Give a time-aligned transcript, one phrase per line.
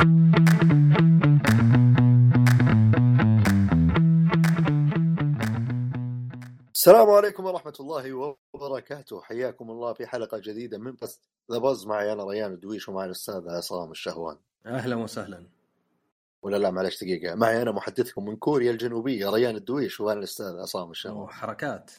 [0.00, 0.16] السلام
[7.10, 9.20] عليكم ورحمة الله وبركاته.
[9.20, 11.20] حياكم الله في حلقة جديدة من بس
[11.52, 14.36] ذا بز معي أنا ريان الدويش ومعي الأستاذ عصام الشهوان.
[14.66, 15.46] أهلا وسهلا.
[16.42, 17.34] ولا لا معلش دقيقة.
[17.34, 21.22] معي أنا محدثكم من كوريا الجنوبية ريان الدويش وأنا الأستاذ عصام الشهوان.
[21.22, 21.90] وحركات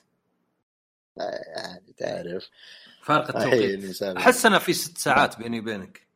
[1.17, 2.49] يعني تعرف.
[3.03, 4.03] فارق التوقيت.
[4.03, 6.10] أحس أنا في ست ساعات بيني وبينك.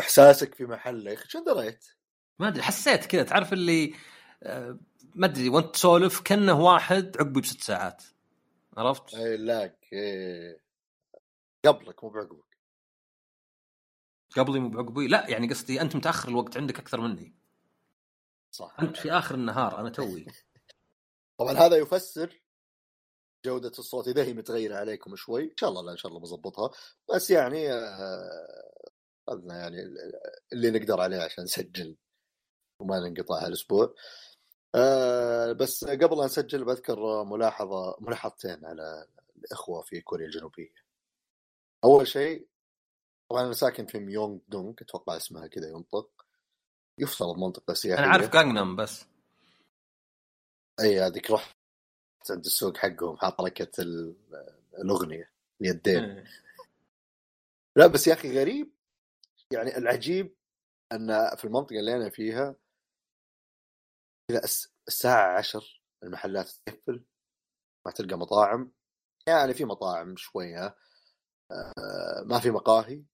[0.00, 1.86] إحساسك في محله يا أخي؟ شو دريت؟
[2.38, 3.22] ما أدري حسيت كذا.
[3.22, 3.94] تعرف اللي
[4.42, 4.78] آه،
[5.14, 8.02] ما أدري وأنت تسولف كأنه واحد عقبي بست ساعات.
[8.76, 10.62] عرفت؟ أي لاك إيه.
[11.64, 12.58] قبلك مو بعقبك.
[14.36, 17.34] قبلي مو بعقبي؟ لا يعني قصدي أنت متأخر الوقت عندك أكثر مني.
[18.50, 18.76] صح.
[18.80, 20.26] أنت في آخر النهار أنا توي.
[21.38, 22.42] طبعا هذا يفسر
[23.44, 26.70] جودة الصوت إذا هي متغيرة عليكم شوي إن شاء الله لا إن شاء الله بظبطها
[27.14, 27.68] بس يعني
[29.28, 29.76] أخذنا يعني
[30.52, 31.96] اللي نقدر عليه عشان نسجل
[32.80, 33.94] وما ننقطع هالأسبوع
[34.74, 39.06] آه، بس قبل أن نسجل بذكر ملاحظة ملاحظتين على
[39.38, 40.72] الإخوة في كوريا الجنوبية.
[41.84, 42.46] أول شيء
[43.30, 46.26] طبعا أنا ساكن في ميونغ دونغ أتوقع اسمها كذا ينطق.
[46.98, 49.04] يفترض منطقة سياحية أنا عارف جانجنام بس.
[50.80, 51.56] إي هذيك رحت
[52.30, 54.16] عند السوق حقهم حاط حركة ال-
[54.78, 56.24] الأغنية اليدين.
[57.76, 58.70] لا بس يا أخي غريب.
[59.52, 60.34] يعني العجيب
[60.92, 62.56] أن في المنطقة اللي أنا فيها
[64.30, 65.62] اذا الس- الساعة 10
[66.02, 67.04] المحلات تقفل
[67.86, 68.72] ما تلقى مطاعم.
[69.26, 70.76] يعني في مطاعم شوية
[71.50, 73.04] آه، ما في مقاهي.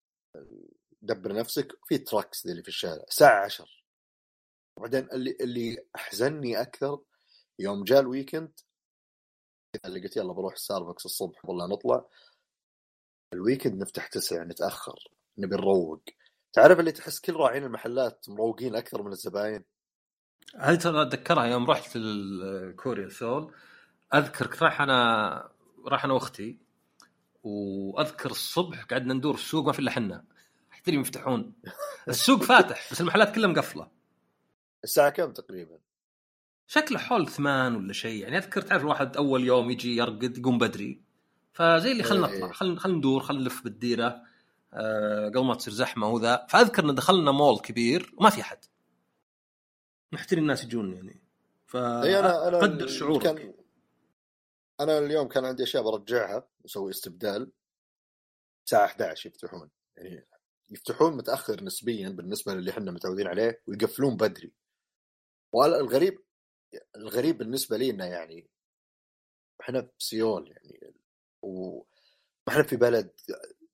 [1.02, 3.02] دبر نفسك في trucks اللي في الشارع.
[3.08, 3.66] الساعة 10
[4.78, 7.02] وبعدين اللي اللي أحزنني أكثر
[7.58, 8.60] يوم جاء ال weekend
[9.84, 12.08] اللي قلت يلا بروح ستاربكس الصبح والله نطلع.
[13.32, 14.98] ال weekend نفتح تسع نتأخر
[15.38, 16.02] نبي نروق.
[16.52, 19.64] تعرف اللي تحس كل راعين المحلات مروقين أكثر من الزباين؟
[20.56, 23.54] هذه ترى أتذكرها يوم رحت لكوريا سول.
[24.14, 25.50] أذكر رايح أنا
[25.86, 26.58] رايح أنا وأختي
[27.42, 30.24] وأذكر الصبح قعدنا ندور في السوق ما في إلا حنا.
[30.84, 31.52] تدري يفتحون.
[32.08, 33.90] السوق فاتح بس المحلات كلها مقفلة.
[34.84, 35.78] الساعة كم تقريبا؟
[36.66, 38.22] شكله حول ثمان ولا شيء.
[38.22, 41.02] يعني أذكر تعرف الواحد أول يوم يجي يرقد يقوم بدري.
[41.52, 42.36] فزي اللي خلنا إيه.
[42.36, 42.52] نطلع.
[42.52, 44.22] خلنا خلنا ندور خلنا نلف بالديرة.
[45.34, 48.58] قبل ما تصير زحمة وذا فأذكر إن دخلنا مول كبير وما في أحد.
[50.12, 51.20] محتري الناس يجون يعني.
[51.66, 53.22] ف إي أنا أنا قدر شعورك.
[53.22, 53.54] كان
[54.80, 56.48] أنا اليوم كان عندي أشياء برجعها.
[56.64, 57.52] أسوي استبدال.
[58.64, 59.70] الساعة 11 يفتحون.
[59.96, 60.26] يعني
[60.70, 64.52] يفتحون متأخر نسبيا بالنسبة للي إحنا متعودين عليه ويقفلون بدري.
[65.52, 66.22] والغريب
[66.96, 68.48] الغريب بالنسبة لي إنه يعني
[69.60, 70.94] إحنا في سيول يعني.
[71.42, 71.82] و
[72.48, 73.10] إحنا في بلد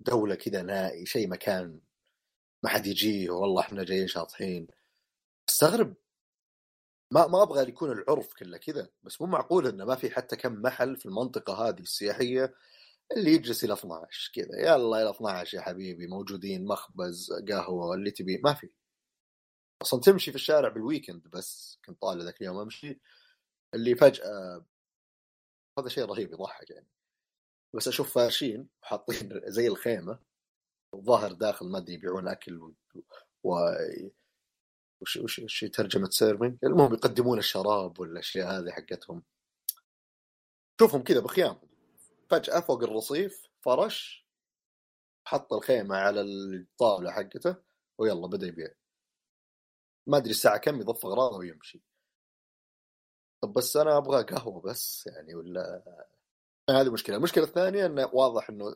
[0.05, 1.81] دولة كذا نائي شيء مكان
[2.65, 4.67] ما حد يجيه والله إحنا جايين شاطحين.
[5.49, 5.95] استغرب.
[7.13, 10.63] ما ما أبغى يكون العرف كله كذا بس مو معقول إنه ما في حتى كم
[10.63, 12.55] محل في المنطقة هذه السياحية
[13.17, 18.41] اللي يجلس إلى 12 كذا يلا إلى 12 يا حبيبي موجودين مخبز قهوة اللي تبيه.
[18.45, 18.71] ما في.
[19.83, 23.01] أصلا تمشي في الشارع بال weekend بس كنت طالع ذاك اليوم أمشي
[23.75, 24.65] اللي فجأة
[25.79, 26.87] هذا شيء رهيب يضحك يعني.
[27.75, 30.19] بس أشوف فارشين وحاطين زي الخيمة
[30.95, 32.75] الظاهر داخل ما أدري يبيعون أكل و,
[33.45, 33.55] و...
[35.01, 39.23] وش وش وش ترجمة سيرفنج المهم يقدمون الشراب والأشياء هذه حقتهم.
[40.81, 41.69] شوفهم كذا بخيامهم
[42.31, 44.27] فجأة فوق الرصيف فرش
[45.27, 47.57] حط الخيمة على الطاولة حقته
[47.99, 48.75] ويلا بدأ يبيع.
[50.07, 51.83] ما أدري الساعة كم يضف أغراضه ويمشي.
[53.43, 55.83] طب بس أنا أبغى قهوة بس يعني ولا
[56.71, 57.17] هذه مشكلة.
[57.17, 58.75] المشكلة الثانية انه واضح إنه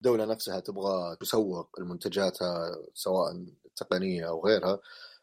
[0.00, 3.46] الدولة نفسها تبغى تسوق لمنتجاتها سواء
[3.76, 4.80] تقنية أو غيرها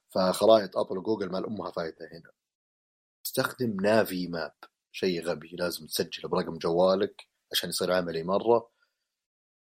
[0.09, 2.31] فخرائط أبل وجوجل ما أمها فايدة هنا.
[3.25, 4.55] استخدم نافي ماب
[4.91, 8.71] شيء غبي لازم تسجل برقم جوالك عشان يصير عملي مرة.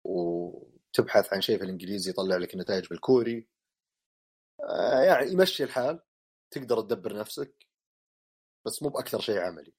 [0.03, 3.47] وتبحث عن شيء في الإنجليزي يطلع لك النتائج بالكوري.
[4.63, 5.99] آه، يعني يمشي الحال
[6.51, 7.67] تقدر تدبر نفسك
[8.65, 9.73] بس مو بأكثر شيء عملي.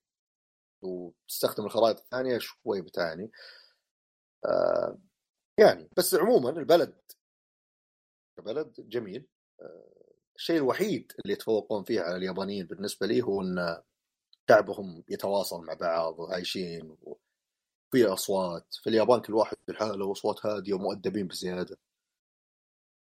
[0.82, 3.30] وتستخدم الخرائط الثانية شوي بتعاني
[4.44, 4.98] آه،
[5.58, 6.94] يعني بس عموما البلد
[8.38, 9.26] كبلد جميل.
[9.60, 13.82] آه، الشيء الوحيد اللي يتفوقون فيه على اليابانيين بالنسبة لي هو إن
[14.50, 18.74] شعبهم يتواصل مع بعض وعايشين وفي أصوات.
[18.74, 21.78] في اليابان كل واحد في حاله وأصوات هادية ومؤدبين بزيادة.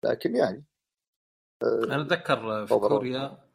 [0.03, 0.65] لكن يعني
[1.63, 2.75] أنا أتذكر في.
[2.75, 3.48] كوريا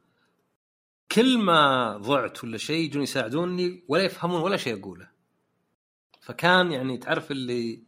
[1.14, 5.08] كل ما ضعت ولا شيء يجون يساعدوني ولا يفهمون ولا شيء أقوله.
[6.20, 7.82] فكان يعني تعرف اللي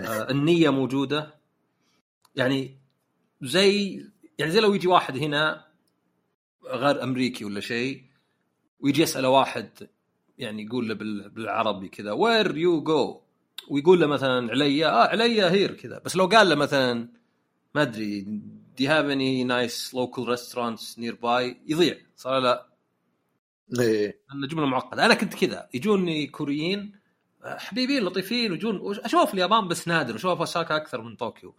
[0.00, 1.34] آه النية موجودة.
[2.36, 2.78] يعني
[3.42, 4.04] زي
[4.38, 5.66] يعني زي لو يجي واحد هنا
[6.64, 8.04] غير أمريكي ولا شيء
[8.80, 9.88] ويجي يساله واحد
[10.38, 13.20] يعني يقول له بال- بالعربي كذا where you go
[13.70, 15.98] ويقول له مثلا عليا آه عليا here كذا.
[16.04, 17.08] بس لو قال له مثلا
[17.74, 18.20] ما أدري
[18.76, 21.96] they have any nice local restaurants nearby يضيع.
[22.16, 22.69] صار لا
[23.78, 24.20] إيه.
[24.30, 25.06] لأنه جملة معقدة.
[25.06, 25.68] أنا كنت كذا.
[25.74, 27.00] يجوني كوريين
[27.44, 31.54] حبيبين لطيفين ويجون أشوف اليابان بس نادر أشوف أوساكا أكثر من طوكيو.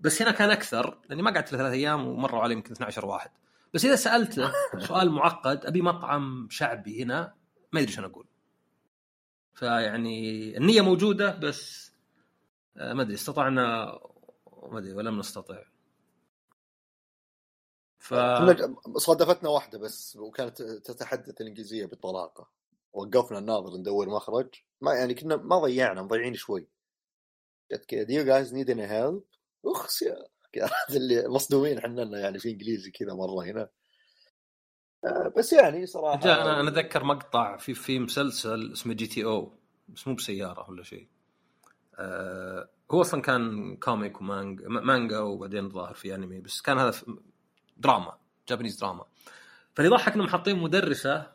[0.00, 3.30] بس هنا كان أكثر لأني ما قعدت ثلاث أيام ومروا علي يمكن 12 واحد.
[3.74, 4.52] بس إذا سالته
[4.88, 7.34] سؤال معقد أبي مطعم شعبي هنا
[7.72, 8.26] ما ادري شو أقول.
[9.54, 11.92] فيعني النية موجودة بس
[12.76, 13.98] آه، ما أدري استطعنا
[14.70, 15.58] ما أدري ولم نستطع.
[18.08, 18.14] ف
[18.96, 22.48] صادفتنا واحدة بس وكانت تتحدث الإنجليزية بطلاقة.
[22.92, 24.48] وقفنا الناظر ندور مخرج
[24.80, 26.68] ما يعني كنا ما ضيعنا مضيعين شوي.
[27.72, 29.22] جت كذا do you guys need any help
[29.66, 30.16] اخس يا
[30.90, 33.68] اللي مصدومين إحنا يعني في إنجليزي كذا مرة هنا.
[35.04, 39.24] آه، بس يعني صراحة جاء أنا أنا أتذكر مقطع في في مسلسل اسمه جي تي
[39.24, 39.58] أو
[39.88, 41.08] بس مو بسيارة ولا شيء.
[41.98, 46.94] آه هو أصلا كان comic ومانجا مانجا وبعدين ظاهر في أنمي بس كان هذا
[47.78, 49.04] دراما Japanese drama.
[49.74, 51.32] فاللي ضحك إنهم حاطين مدرسة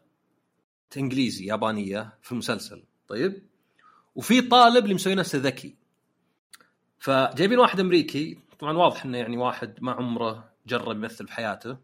[0.98, 2.84] إنجليزي يابانية في المسلسل.
[3.08, 3.44] طيب؟
[4.16, 5.76] وفي طالب اللي مسوي نفسه ذكي.
[7.00, 11.78] فجايبين واحد أمريكي طبعا واضح إنه يعني واحد ما عمره جرب يمثل بحياته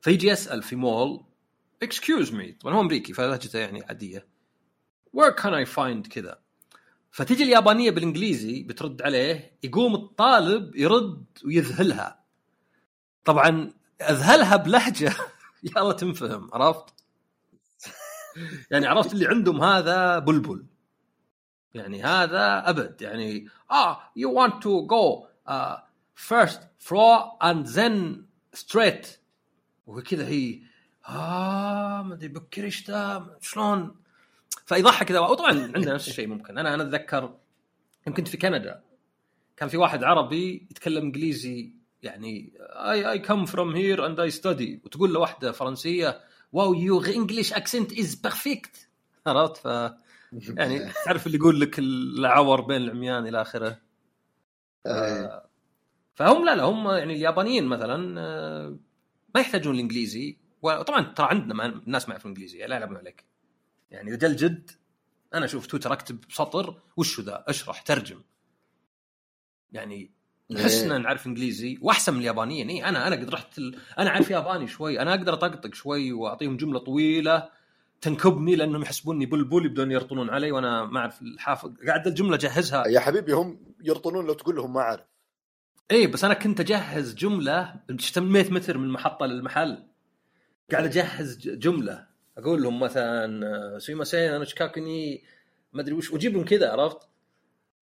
[0.00, 1.24] فيجي يسأل في مول
[1.82, 4.26] excuse me طبعا هو أمريكي فلهجته يعني عادية.
[5.12, 6.38] where can I find كذا؟
[7.10, 12.19] فتجي اليابانية بالإنجليزي بترد عليه يقوم الطالب يرد ويذهلها.
[13.24, 15.12] طبعا أذهلها بلهجة.
[15.76, 16.94] يلا تنفهم عرفت؟
[18.70, 20.66] يعني عرفت اللي عندهم هذا بلبل.
[21.74, 23.02] يعني هذا أبد.
[23.02, 25.26] يعني آه you want to go
[26.14, 29.20] first floor and then straight
[29.86, 30.60] وكذا هي
[31.08, 32.70] آه ما أدري بكر
[33.40, 33.96] شلون؟
[34.66, 36.58] فيضحك كذا وطبعا عندنا نفس الشيء ممكن.
[36.58, 37.34] أنا أنا أتذكر
[38.06, 38.82] يوم كنت في كندا
[39.56, 44.80] كان في واحد عربي يتكلم إنجليزي يعني I I come from here and I study
[44.84, 46.20] وتقول له واحدة فرنسية
[46.52, 48.88] wow your English accent is perfect
[49.26, 49.64] عرفت؟ ف
[50.48, 53.78] يعني تعرف اللي يقول لك العور بين العميان إلى آخره.
[54.86, 55.48] آه،
[56.14, 58.78] فهم لا لا هم يعني اليابانيين مثلا آه،
[59.34, 60.38] ما يحتاجون الإنجليزي.
[60.62, 63.24] وطبعا ترى عندنا الناس ما يعرفون انجليزي لا يلعبون عليك.
[63.90, 64.70] يعني إذا جا الجد
[65.34, 68.22] أنا أشوف تويتر أكتب سطر وش ذا؟ أشرح ترجم.
[69.72, 70.10] يعني
[70.50, 72.68] نحسنا نعرف إنجليزي وأحسن من اليابانيين.
[72.68, 73.76] اي أنا أنا قد رحت ال...
[73.98, 75.00] أنا أعرف ياباني شوي.
[75.00, 77.48] أنا أقدر أطقطق شوي وأعطيهم جملة طويلة
[78.00, 83.00] تنكبني لأنهم يحسبوني بلبل يبدون يرطنون علي وأنا ما أعرف الحافظ قاعد الجملة اجهزها يا
[83.00, 85.04] حبيبي هم يرطنون لو تقول لهم ما أعرف.
[85.90, 87.74] اي بس أنا كنت أجهز جملة
[88.16, 89.82] 100 متر من المحطة للمحل.
[90.72, 92.06] قاعد أجهز جملة.
[92.38, 95.22] أقول لهم مثلا سويما سين أنا شكاكني
[95.72, 96.98] ما أدري وش واجيب لهم كذا عرفت؟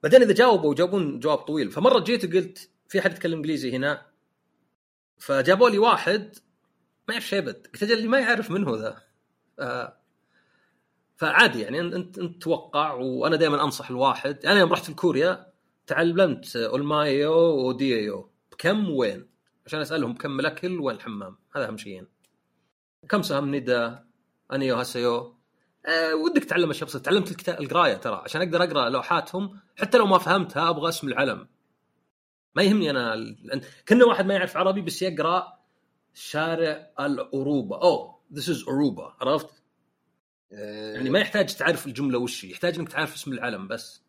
[0.02, 1.70] بعدين إذا جاوبوا جاوبون جواب طويل.
[1.70, 4.06] فمرة جيت وقلت في حد يتكلم إنجليزي هنا
[5.18, 6.36] فجابوا لي واحد
[7.08, 9.02] ما يعرف شيبت قلت أجل اللي ما يعرف من هو ذا.
[9.58, 9.98] آه،
[11.16, 14.46] فعادي يعني انت انت توقع وأنا دائما أنصح الواحد.
[14.46, 15.52] أنا يوم رحت لكوريا
[15.86, 17.32] تعلمت 얼마예요
[17.68, 19.28] و 어디예요 بكم وين؟
[19.66, 22.06] عشان أسألهم كم الأكل وين الحمام هذا أهم شيئين.
[23.08, 23.96] 감사합니다
[24.52, 25.37] 안녕하세요
[25.88, 27.02] أه ودك تعلم أشياء بسيطة.
[27.02, 28.22] تعلمت الكتاب القراية ترى.
[28.24, 31.48] عشان أقدر أقرأ لوحاتهم حتى لو ما فهمتها أبغى اسم العلم.
[32.54, 33.36] ما يهمني أنا
[33.88, 35.58] كأنه واحد ما يعرف عربي بس يقرأ
[36.14, 37.82] شارع العروبة.
[37.82, 39.62] oh this is عروبة عرفت؟
[40.52, 44.02] آه، يعني ما يحتاج تعرف الجملة وش يحتاج إنك تعرف اسم العلم بس.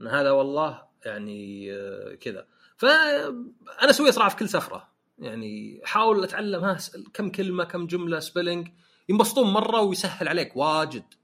[0.00, 2.46] إن هذا والله يعني آه، كذا.
[2.76, 4.88] فانا اسويها صراحة في كل سفرة.
[5.18, 6.78] يعني أحاول أتعلم ها
[7.14, 8.68] كم كلمة كم جملة سبيلنج
[9.08, 11.14] ينبسطون مرة ويسهل عليك واجد.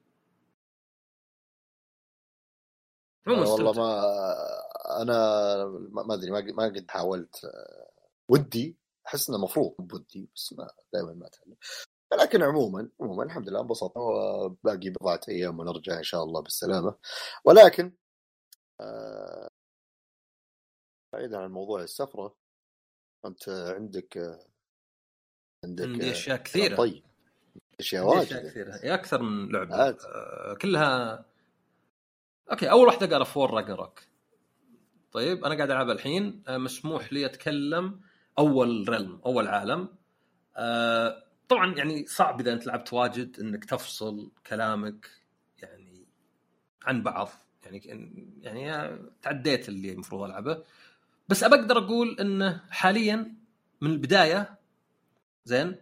[3.26, 3.72] عموما والله.
[3.72, 4.02] ما
[5.02, 5.16] أنا
[5.90, 7.50] ما أدري ما ما قد حاولت.
[8.28, 11.56] ودي أحس إنه المفروض بودي بس ما دائما ما أتعلم.
[12.20, 16.94] لكن عموما عموما الحمد لله انبسطنا وباقي بضعه أيام ونرجع إن شاء الله بالسلامة.
[17.44, 17.92] ولكن
[18.80, 19.48] آه،
[21.12, 22.36] بعيدا عن موضوع السفرة
[23.26, 24.46] أنت عندك آه،
[25.64, 26.76] عندك عندي آه، أشياء كثيرة.
[26.76, 27.11] طيب.
[27.80, 28.78] أشياء واجد أشياء كثيرة.
[28.82, 29.76] هي أكثر من لعبة.
[29.76, 29.96] عاد.
[30.14, 31.24] آه، كلها
[32.50, 34.00] okay أول واحدة God of War Ragnarok
[35.12, 36.42] طيب أنا قاعد ألعبها الحين.
[36.48, 38.00] آه، مسموح لي أتكلم
[38.38, 39.88] أول realm أول عالم.
[40.56, 45.10] آه، طبعا يعني صعب إذا أنت لعبت واجد إنك تفصل كلامك
[45.58, 46.06] يعني
[46.82, 47.28] عن بعض.
[47.64, 48.06] يعني
[48.40, 50.64] يعني تعديت اللي المفروض ألعبه.
[51.28, 53.34] بس أبقدر أقول إنه حاليا
[53.80, 54.58] من البداية
[55.44, 55.76] زين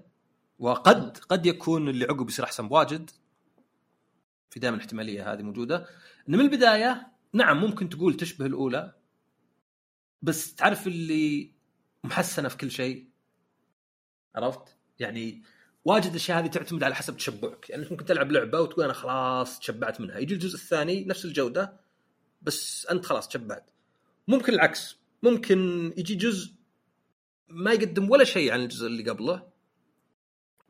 [0.60, 3.10] وقد قد يكون اللي عقب يصير أحسن بواجد.
[4.50, 5.86] في دائما الاحتمالية هذه موجودة.
[6.28, 8.94] ان من البداية نعم ممكن تقول تشبه الأولى.
[10.22, 11.52] بس تعرف اللي
[12.04, 13.08] محسنة في كل شيء؟
[14.34, 15.42] عرفت؟ يعني
[15.84, 17.70] واجد الأشياء هذه تعتمد على حسب تشبعك.
[17.70, 20.18] يعني ممكن تلعب لعبة وتقول أنا خلاص تشبعت منها.
[20.18, 21.80] يجي الجزء الثاني نفس الجودة
[22.42, 23.70] بس أنت خلاص تشبعت.
[24.28, 24.96] ممكن العكس.
[25.22, 26.52] ممكن يجي جزء
[27.48, 29.49] ما يقدم ولا شيء عن الجزء اللي قبله.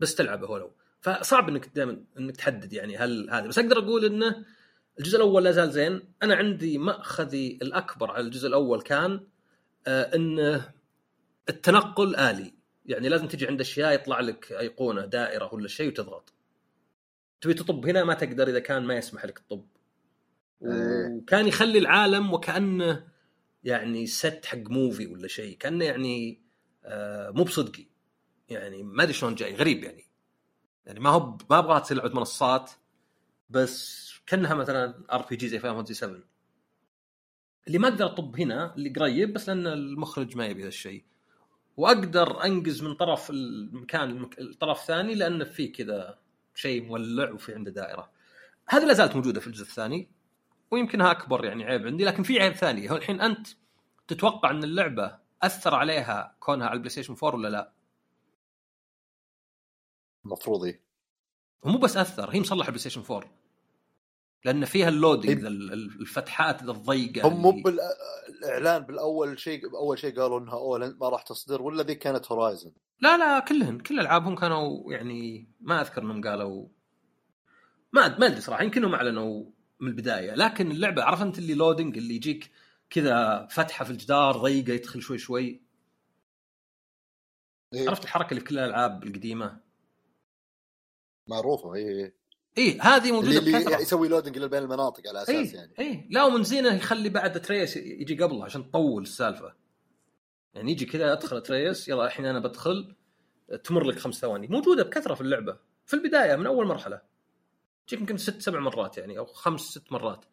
[0.01, 3.47] بس تلعبه ولو فصعب إنك دائما إنك تحدد يعني هل هذا.
[3.47, 4.45] بس أقدر أقول إنه
[4.99, 6.03] الجزء الأول لا زال زين.
[6.23, 9.21] أنا عندي مأخذي الأكبر على الجزء الأول كان
[9.87, 10.73] آه انه
[11.49, 12.55] التنقل آلي.
[12.87, 16.33] يعني لازم تجي عند أشياء يطلع لك أيقونة دائرة ولا شيء وتضغط.
[17.41, 19.67] تبي تطب هنا ما تقدر إذا كان ما يسمح لك تطب.
[20.63, 21.09] إيه.
[21.17, 23.07] وكان يخلي العالم وكأنه
[23.65, 25.57] يعني set حق movie ولا شيء.
[25.57, 26.43] كأنه يعني
[26.85, 27.90] آه مو بصدقي.
[28.51, 30.05] يعني ما أدري شلون جاي غريب يعني.
[30.87, 32.71] يعني ما هو ما أبغاها تصير لعبة منصات
[33.51, 36.21] بس كأنها مثلا RPG زي فاهم 7
[37.67, 41.05] اللي ما أقدر أطب هنا اللي قريب بس لأن المخرج ما يبي ذا الشيء.
[41.77, 44.39] وأقدر أنقز من طرف المكان المك...
[44.39, 46.19] الطرف الثاني لأن في كذا
[46.55, 48.11] شيء مولع وفي عنده دائرة.
[48.69, 50.09] هذه لا زالت موجودة في الجزء الثاني
[50.71, 52.91] ويمكنها أكبر يعني عيب عندي لكن في عيب ثاني.
[52.91, 53.49] هو الحين أنت
[54.09, 57.73] تتوقع إن اللعبة أثر عليها كونها على ال PlayStation 4 ولا لا؟
[60.25, 60.81] المفروض إيه.
[61.63, 63.31] ومو بس أثر هي مصلحة PlayStation 4
[64.45, 65.49] لأن فيها ال loading إيه.
[66.01, 71.63] الفتحات الضيقة هم مو بالاعلان بالأول شيء أول شيء قالوا إنها اول ما راح تصدر
[71.63, 76.69] ولا ذي كانت Horizon لا لا كلهن كل ألعابهم كانوا يعني ما أذكر إنهم قالوا
[77.93, 79.45] ما ما أدري صراحة يمكنهم أعلنوا
[79.81, 80.35] من البداية.
[80.35, 82.51] لكن اللعبة عرفت أنت اللي loading اللي يجيك
[82.91, 85.63] كذا فتحة في الجدار ضيقة يدخل شوي شوي.
[87.75, 87.89] إيه.
[87.89, 89.61] عرفت الحركة اللي في كل الألعاب القديمة؟
[91.31, 92.13] معروفة اي اي
[92.59, 93.81] إيه هذه اللي, موجودة اللي بكثرة.
[93.81, 95.73] يسوي loading بين المناطق على أساس إيه يعني.
[95.79, 96.07] إيه.
[96.11, 99.55] لا ومن زينة يخلي بعد Atreus يجي قبله عشان تطول السالفة.
[100.55, 102.95] يعني يجي كذا أدخل Atreus يلا الحين أنا بدخل
[103.65, 104.47] تمر لك خمس ثواني.
[104.47, 105.59] موجودة بكثرة في اللعبة.
[105.87, 107.01] في البداية من أول مرحلة.
[107.87, 110.25] تجيك يمكن ست سبع مرات يعني أو خمس ست مرات.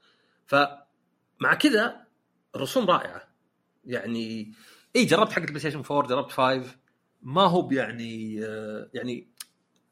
[0.45, 2.07] فمع كذا
[2.55, 3.21] الرسوم رائعة.
[3.85, 4.53] يعني
[4.95, 6.75] اي جربت حق ال PlayStation 4 جربت 5
[7.21, 9.27] ما هو بيعني آه، يعني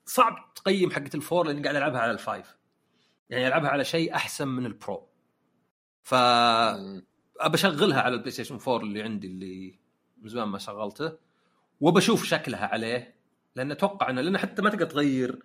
[0.05, 2.57] صعب تقيم حقه ال four لأني قاعد ألعبها على ال five.
[3.29, 5.07] يعني ألعبها على شيء أحسن من ال Pro.
[6.03, 6.13] ف
[7.39, 9.79] أشغلها على ال PlayStation 4 اللي عندي اللي
[10.21, 11.17] من زمان ما شغلته
[11.81, 13.15] وبشوف شكلها عليه
[13.55, 15.39] لأن أتوقع إنه لأن حتى ما تقدر تغير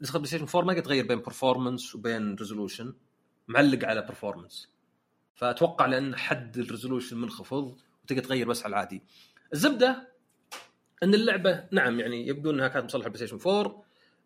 [0.00, 2.94] نسخة PlayStation 4 ما تقدر تغير بين performance وبين resolution
[3.48, 4.70] معلق على performance
[5.34, 9.02] فأتوقع لأن حد ال resolution منخفض وتقدر تغير بس على العادي.
[9.52, 10.15] الزبدة
[11.02, 13.82] إن اللعبة نعم يعني يبدو إنها كانت مصلحة PlayStation 4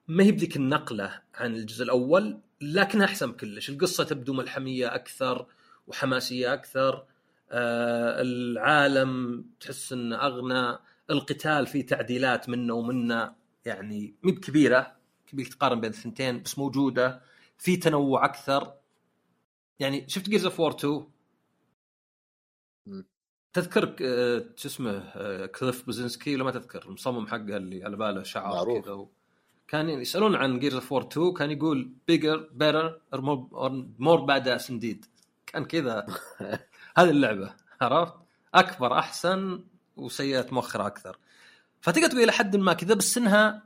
[0.08, 5.46] ما هي بذيك النقلة عن الجزء الأول لكنها أحسن بكلش القصة تبدو ملحمية أكثر
[5.86, 7.04] وحماسية أكثر
[7.50, 10.78] آه العالم تحس إنه أغنى
[11.10, 13.32] القتال فيه تعديلات منه ومنه
[13.64, 14.96] يعني مي بكبيرة
[15.26, 17.20] كبير تقارن بين الثنتين بس موجودة
[17.58, 18.74] في تنوع أكثر
[19.78, 21.06] يعني شفت Gears of War 2 مم.
[23.52, 28.24] تذكر آه، شو اسمه آه، كليف بوزنسكي ولا ما تذكر المصمم حقه اللي على باله
[28.36, 28.84] معروف.
[28.84, 29.06] كذا.
[29.68, 33.00] كان يسألون عن Gears of War 2 كان يقول bigger better
[33.98, 35.04] more badass indeed
[35.46, 36.06] كان كذا
[36.98, 38.14] هذه اللعبة عرفت؟
[38.54, 39.64] أكبر أحسن
[39.96, 41.18] وسيئة مؤخرة أكثر
[41.80, 43.62] فتقدر تقول إلى حد ما كذا بس إنها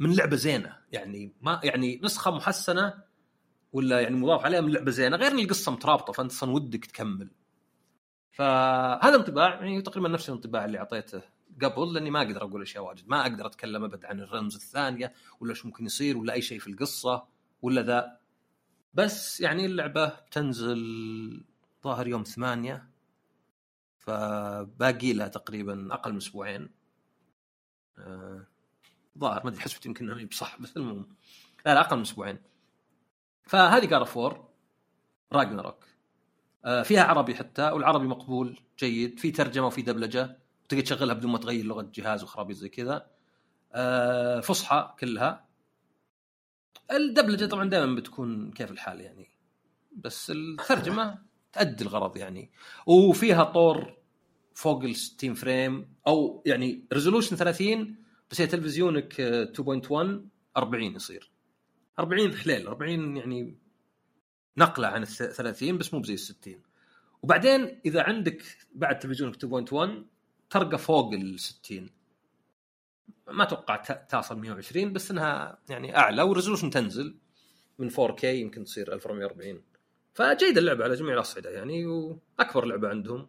[0.00, 2.94] من لعبة زينة يعني ما يعني نسخة محسنة
[3.72, 7.30] ولا يعني مضاف عليها من لعبة زينة غير إن القصة مترابطة فأنت أصلا ودك تكمل
[8.32, 11.22] فهذا انطباع يعني تقريبا نفس الانطباع اللي أعطيته
[11.62, 13.08] قبل لأني ما أقدر أقول أشياء واجد.
[13.08, 16.66] ما أقدر أتكلم أبد عن الرمز الثانية ولا إيش ممكن يصير ولا أي شيء في
[16.70, 17.24] القصة
[17.62, 18.18] ولا ذا.
[18.94, 21.44] بس يعني اللعبة بتنزل
[21.84, 22.90] ظاهر يوم ثمانية
[23.98, 26.70] فباقي لها تقريبا أقل من أسبوعين.
[27.98, 28.46] آه،
[29.18, 31.08] ظاهر ما أدري حسبت يمكن انه بصح بس المهم.
[31.66, 32.38] لا لا أقل من أسبوعين.
[33.42, 34.48] فهذه جار فور
[35.32, 35.91] راجنروك
[36.84, 39.18] فيها عربي حتى والعربي مقبول جيد.
[39.18, 40.38] في ترجمة وفي دبلجة.
[40.68, 43.06] تقدر تشغلها بدون ما تغير لغة جهاز وخرابيط زي كذا.
[43.72, 45.44] آه، فصحى كلها.
[46.92, 49.28] الدبلجة طبعا دائما بتكون كيف الحال يعني.
[49.92, 51.18] بس الترجمة
[51.52, 52.50] تأدي الغرض يعني.
[52.86, 53.96] وفيها طور
[54.54, 55.94] فوق ال 60 frame.
[56.06, 57.96] أو يعني resolution 30
[58.30, 61.30] بس هي تلفزيونك آه، 2.1 40 يصير.
[61.98, 62.66] 40 حليل.
[62.66, 63.56] 40 يعني
[64.56, 66.62] نقلة عن ال 30 بس مو بزي ال 60
[67.22, 68.42] وبعدين إذا عندك
[68.74, 69.90] بعد تلفزيونك 2.1
[70.50, 71.90] ترقى فوق ال 60
[73.28, 77.16] ما أتوقع تصل 120 بس إنها يعني أعلى وال resolution تنزل
[77.78, 79.62] من 4K يمكن تصير 1440
[80.14, 83.28] فجيدة اللعبة على جميع الأصعدة يعني وأكبر لعبة عندهم.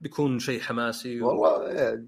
[0.00, 1.28] بيكون شيء حماسي و...
[1.28, 2.06] والله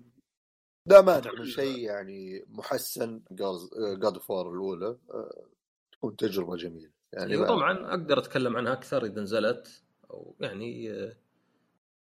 [0.88, 4.96] مانع من شيء يعني محسن God of الأولى.
[5.10, 5.44] آه،
[5.92, 6.90] تكون تجربة جميلة.
[7.12, 11.16] يعني يعني ما- طبعا أقدر أتكلم عنها أكثر إذا نزلت أو يعني آه،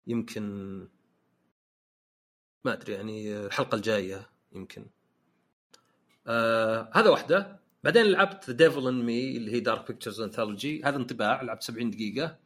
[0.08, 0.44] يمكن
[2.66, 4.86] ما أدري يعني آه، الحلقة الجاية يمكن.
[6.28, 7.60] آه هذا واحدة.
[7.84, 12.38] بعدين لعبت Devil in Me اللي هي Dark Pictures Anthology هذا انطباع لعبت 70 دقيقة.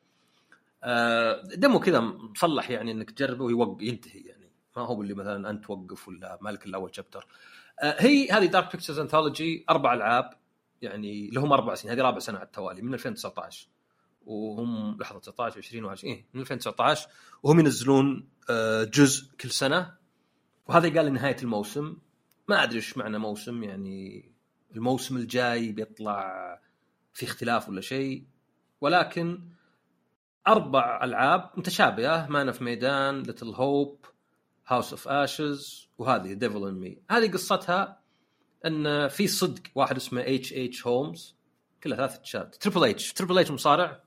[0.84, 4.52] آه demo كذا مصلح يعني إنك تجربه ويوقف ينتهي يعني.
[4.78, 7.28] ما هو اللي مثلا أنت توقف ولا مالك الا اول chapter
[7.84, 10.41] آه هي هذه Dark Pictures Anthology أربع ألعاب.
[10.82, 13.68] يعني لهم أربع سنين هذه رابع سنة على التوالي من 2019
[14.26, 17.10] وهم لحظة 19 20 21 إيه من 2019
[17.44, 19.98] وهم ينزلون آه، جزء كل سنة.
[20.68, 21.98] وهذا قال نهاية الموسم.
[22.48, 24.32] ما أدري إيش معنى موسم يعني
[24.76, 26.60] الموسم الجاي بيطلع
[27.14, 28.26] في اختلاف ولا شيء.
[28.82, 29.44] ولكن
[30.48, 34.06] أربع ألعاب متشابهة Man of Medan Little Hope
[34.68, 38.01] House of Ashes وهذه Devil in Me هذه قصتها
[38.66, 41.36] أن في صدق واحد اسمه اتش اتش هومز
[41.84, 44.04] كلها ثلاث اتشات Triple H Triple H مصارع.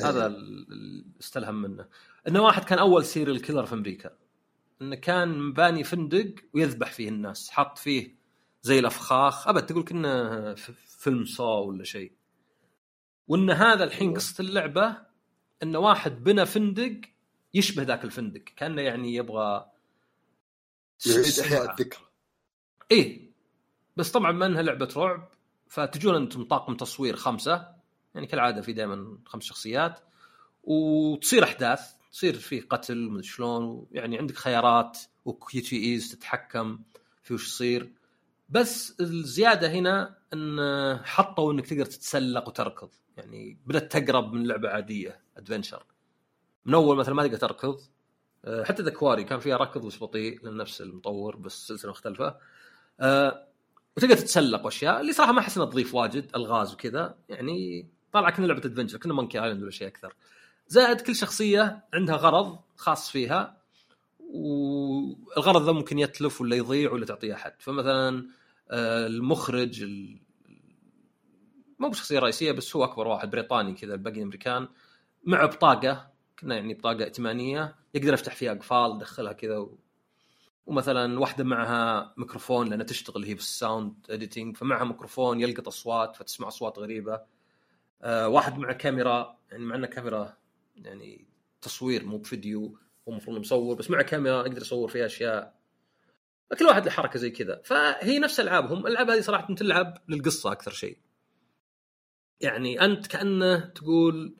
[0.00, 1.88] هذا ال- ال- استلهم منه.
[2.28, 4.16] إنه واحد كان أول serial killer في أمريكا.
[4.82, 7.50] إنه كان باني فندق ويذبح فيه الناس.
[7.50, 8.14] حط فيه
[8.62, 9.48] زي الأفخاخ.
[9.48, 10.54] أبد تقول كنا
[10.98, 12.12] فيلم صا ولا شيء.
[13.28, 14.14] وإن هذا الحين أيوة.
[14.14, 14.96] قصة اللعبة
[15.62, 17.00] ان واحد بنى فندق
[17.54, 18.44] يشبه ذاك الفندق.
[18.56, 19.70] كأنه يعني يبغى
[21.06, 22.04] يعيد احياء الذكرى.
[22.90, 23.33] إيه.
[23.96, 25.28] بس طبعا ما انها لعبة رعب
[25.68, 27.68] فتجون أنتم طاقم تصوير خمسة
[28.14, 30.00] يعني كالعادة في دائما خمس شخصيات
[30.64, 36.78] وتصير أحداث تصير في قتل ومدري شلون يعني عندك خيارات و QTEs تتحكم
[37.22, 37.92] في وش يصير.
[38.48, 40.58] بس الزيادة هنا إن
[41.04, 45.84] حطوا إنك تقدر تتسلق وتركض يعني بدأت تقرب من لعبة عادية adventure
[46.64, 47.80] من أول مثلا ما تقدر تركض
[48.64, 52.36] حتى The Quarry كان فيها ركض بس بطيء لأن نفس المطور بس سلسلة مختلفة.
[53.00, 53.46] أه،
[53.96, 57.14] وتقدر تتسلق وأشياء اللي صراحة ما أحس انها تضيف واجد ألغاز وكذا.
[57.28, 60.14] يعني طالعة كنا لعبة adventure كنا Monkey Island ولا شيء أكثر.
[60.68, 63.60] زائد كل شخصية عندها غرض خاص فيها
[64.20, 67.52] والغرض ذا ممكن يتلف ولا يضيع ولا تعطيه أحد.
[67.58, 68.26] فمثلا
[68.70, 70.20] آه، المخرج ال-
[71.78, 74.68] مو بشخصية رئيسية بس هو أكبر واحد بريطاني كذا الباقي أمريكان.
[75.24, 79.66] معه بطاقة كنا يعني بطاقة ائتمانية يقدر يفتح فيها أقفال يدخلها كذا.
[80.66, 86.16] ومثلا واحدة معها ميكروفون لأنها تشتغل هي في ال sound editing فمعها ميكروفون يلقط أصوات
[86.16, 87.20] فتسمع أصوات غريبة.
[88.02, 90.36] آه واحد معه كاميرا يعني معنا كاميرا
[90.76, 91.26] يعني
[91.60, 95.54] تصوير مو بفيديو هو المفروض مصور بس معه كاميرا يقدر يصور فيها أشياء.
[96.58, 97.62] كل واحد له حركة زي كذا.
[97.64, 100.98] فهي نفس العابهم الألعاب هذه صراحة تلعب للقصة أكثر شيء.
[102.40, 104.36] يعني أنت كأنه تقول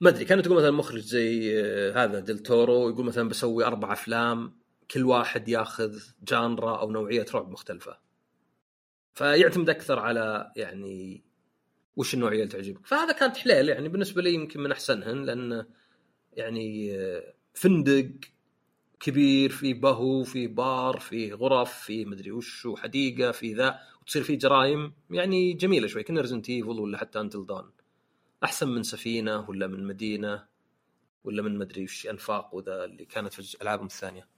[0.00, 3.92] ما أدري كانه تقول مثلا مخرج زي آه، هذا ديل تورو يقول مثلا بسوي أربع
[3.92, 4.52] أفلام
[4.90, 7.98] كل واحد ياخذ جانرا أو نوعية رعب مختلفة.
[9.14, 11.24] فيعتمد أكثر على يعني
[11.96, 12.86] وش النوعية اللي تعجبك.
[12.86, 15.66] فهذا كانت حليل يعني بالنسبة لي يمكن من أحسنهن لأن
[16.32, 18.10] يعني آه، فندق
[19.00, 24.36] كبير في بهو في بار في غرف في مدري وش وحديقة في ذا وتصير في
[24.36, 27.70] جرائم يعني جميلة شوي كنا Resident Evil ولا حتى Until Dawn
[28.44, 30.46] أحسن من سفينة ولا من مدينة
[31.24, 34.28] ولا من مدري وش أنفاق وذا اللي كانت في ألعابهم الثانية.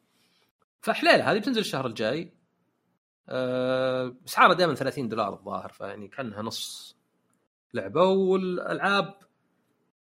[0.83, 2.33] فحليل هذه بتنزل الشهر الجاي.
[3.29, 6.97] أه أسعارها دائما 30 دولار الظاهر فيعني كأنها نص
[7.75, 8.03] لعبة.
[8.03, 9.15] والألعاب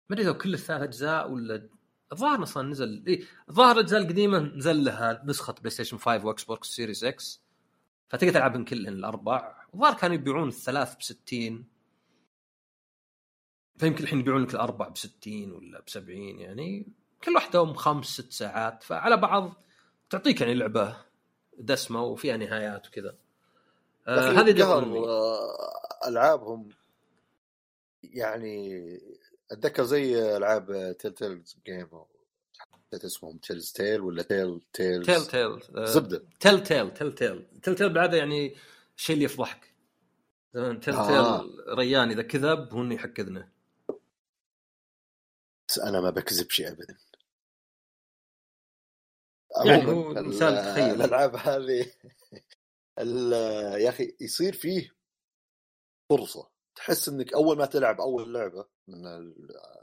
[0.09, 1.69] ما أدري كل الثلاث أجزاء ولا
[2.11, 7.03] الظاهر أصلا نزل اي الظاهر الأجزاء القديمة نزل لها نسخة PlayStation 5 و Xbox Series
[7.03, 7.41] X
[8.09, 9.55] فتقدر تلعبهم كلهن الأربع.
[9.73, 11.65] الظاهر كانوا يبيعون الثلاث ب 60
[13.77, 16.87] فيمكن الحين يبيعون لك الأربع ب 60 ولا ب 70 يعني
[17.23, 19.53] كل واحدة ام خمس ست ساعات فعلى بعض
[20.09, 20.97] تعطيك يعني لعبة
[21.57, 23.15] دسمة وفيها نهايات وكذا.
[24.07, 24.63] آه هذه.
[24.63, 26.69] آه، ألعابهم
[28.03, 28.81] يعني
[29.51, 31.87] أتذكر زي ألعاب تيل تيل جيم
[32.87, 36.23] نسيت اسمهم تيلز تيل ولا تيل تيلز تيل تيل زبدة.
[36.39, 38.55] تيل تيل تيل تيل تيل تيل بالعاده يعني
[38.97, 39.73] الشيء اللي يفضحك.
[40.53, 41.45] تيل تيل آه.
[41.69, 43.54] ريان إذا كذب هو إنه يحك اذنه بس
[45.79, 46.97] أنا ما بكذب شيء ابدا.
[49.65, 51.01] يعني هو ال- مثال تخيل.
[51.01, 51.93] الألعاب هذه
[53.83, 54.95] يا أخي يصير فيه
[56.09, 56.51] فرصة.
[56.75, 59.07] تحس إنك أول ما تلعب أول لعبة من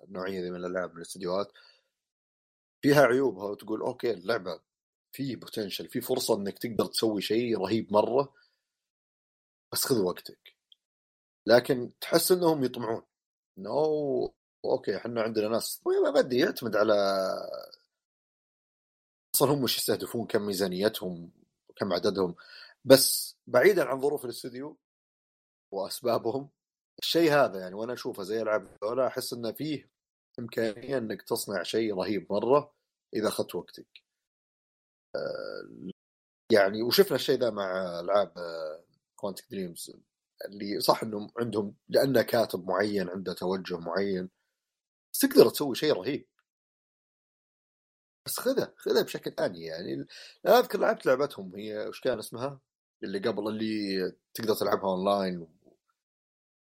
[0.05, 1.53] النوعية ذي من الألعاب من الاستديوهات
[2.83, 4.61] فيها عيوبها وتقول أوكي اللعبة
[5.13, 8.35] في بوتنشل في فرصة إنك تقدر تسوي شيء رهيب مرة
[9.73, 10.57] بس خذ وقتك.
[11.47, 13.03] لكن تحس إنهم يطمعون.
[13.59, 13.73] انه
[14.65, 16.95] أوكي إحنا عندنا ناس ما بدي يعتمد على
[19.35, 21.33] أصلا هم وش يستهدفون كم ميزانيتهم
[21.69, 22.35] وكم عددهم
[22.85, 24.79] بس بعيدا عن ظروف الاستوديو
[25.73, 26.51] وأسبابهم
[26.99, 29.91] الشيء هذا يعني وأنا أشوفه زي ألعاب ذولا أحس انه فيه
[30.39, 32.75] إمكانية إنك تصنع شيء رهيب مرة
[33.15, 34.03] إذا أخذت وقتك.
[35.17, 35.91] آه،
[36.53, 38.33] يعني وشفنا الشيء ذا مع ألعاب
[39.17, 39.93] Quantic Dreams
[40.45, 44.31] اللي صح إنهم عندهم لأنه كاتب معين عنده توجه معين
[45.13, 46.29] بس تقدر تسوي شيء رهيب.
[48.27, 50.07] بس خذها خذها بشكل ثاني يعني.
[50.47, 52.61] أنا أذكر لعبت لعبتهم هي وش كان اسمها؟
[53.03, 55.49] اللي قبل اللي تقدر تلعبها أونلاين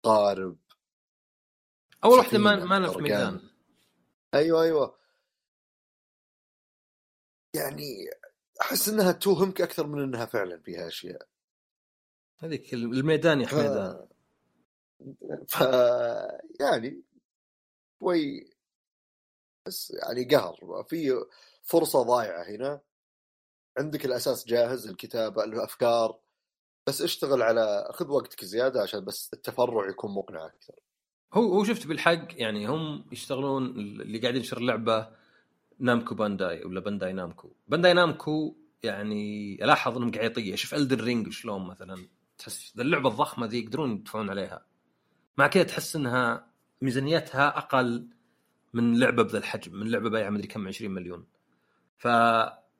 [0.03, 0.59] قارب
[2.05, 3.51] أول واحدة ما Man of Medan.
[4.35, 4.99] أيوه أيوه.
[7.55, 8.11] يعني
[8.61, 11.29] أحس إنها توهمك أكثر من إنها فعلا فيها أشياء.
[12.39, 14.09] هذيك الميدان يا حميدان
[15.49, 15.61] ف...
[16.61, 17.03] يعني
[18.01, 18.51] شوي
[19.67, 20.85] بس يعني قهر.
[20.89, 21.25] في
[21.63, 22.81] فرصة ضايعة هنا.
[23.79, 26.19] عندك الأساس جاهز الكتابة الأفكار.
[26.87, 30.75] بس اشتغل على خذ وقتك زيادة عشان بس التفرع يكون مقنع أكثر.
[31.35, 35.09] هو هو شفت بالحق يعني هم يشتغلون اللي قاعدين ينشر اللعبه
[35.79, 37.53] Namco Bandai ولا Bandai Namco.
[37.69, 40.57] Bandai Namco يعني ألاحظ إنهم قاعد يطيح.
[40.57, 42.09] شوف Elden Ring شلون مثلا
[42.39, 44.67] تحس اللعبة الضخمة ذي يقدرون يدفعون عليها.
[45.39, 46.48] مع كذا تحس إنها
[46.83, 48.09] ميزانيتها أقل
[48.73, 51.27] من لعبة بذا الحجم من لعبة بايعه مدري كم 20 مليون.
[51.99, 52.05] ف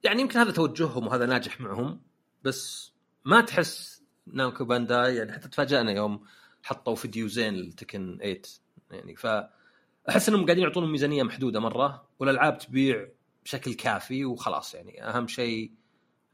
[0.05, 2.01] يعني يمكن هذا توجههم وهذا ناجح معهم
[2.45, 2.93] بس
[3.25, 6.25] ما تحس Namco Bandai يعني حتى تفاجئنا يوم
[6.63, 8.43] حطوا فيديو زين ل Tekken 8
[8.91, 9.27] يعني ف
[10.09, 13.09] أحس إنهم قاعدين يعطونهم ميزانية محدودة مرة والألعاب تبيع
[13.45, 15.73] بشكل كافي وخلاص يعني أهم شيء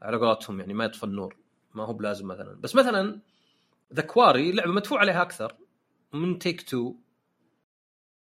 [0.01, 1.37] على قولتهم يعني ما يطفى النور
[1.73, 2.55] ما هو بلازم مثلا.
[2.61, 3.21] بس مثلا
[3.93, 5.55] The Quarry لعبة مدفوع عليها أكثر
[6.13, 6.95] من Take-Two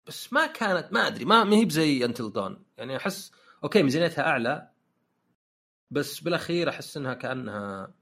[0.07, 3.33] بس ما كانت ما أدري ما ما هي بزي Until Dawn يعني احس
[3.65, 4.71] okay ميزانيتها أعلى
[5.91, 7.95] بس بالأخير أحس إنها كأنها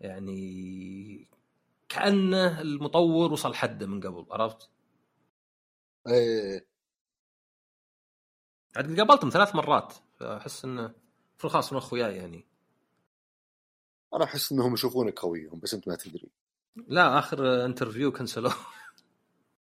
[0.00, 1.28] يعني
[1.88, 4.70] كأنه المطور وصل حده من قبل عرفت؟
[6.08, 6.66] إيه.
[8.76, 10.94] عاد قابلتهم ثلاث مرات فأحس إنه
[11.38, 12.46] في خاص من اخوياي يعني.
[14.14, 16.30] أنا أحس إنهم يشوفونك قويهم بس أنت ما تدري.
[16.76, 18.54] لا آخر انترفيو كنسلوه.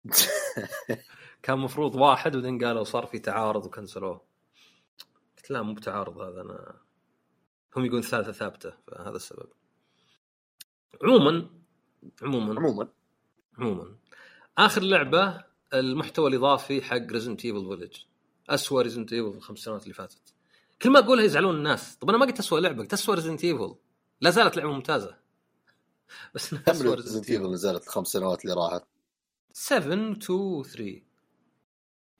[1.44, 4.22] كان مفروض واحد وبعدين قالوا صار في تعارض وكنسلوه.
[5.38, 6.76] قلت لا مو بتعارض هذا أنا
[7.76, 9.50] هم يقولون ثالثة ثابتة فهذا السبب.
[11.04, 11.50] عموما
[12.22, 12.88] عموما عموما.
[13.58, 13.96] عموما
[14.58, 17.98] آخر لعبة المحتوى الإضافي حق Resident Evil Village
[18.50, 20.34] اسوء Resident Evil في الخمس سنوات اللي فاتت.
[20.82, 21.96] كل ما أقولها يزعلون الناس.
[21.96, 23.76] طب أنا ما قلت اسوء لعبة قلت اسوء Resident Evil
[24.22, 25.18] لا زالت لعبة ممتازة.
[26.36, 28.84] بس كم Resident Evil نزلت الخمس سنوات اللي راحت؟
[29.54, 31.13] 7 2 3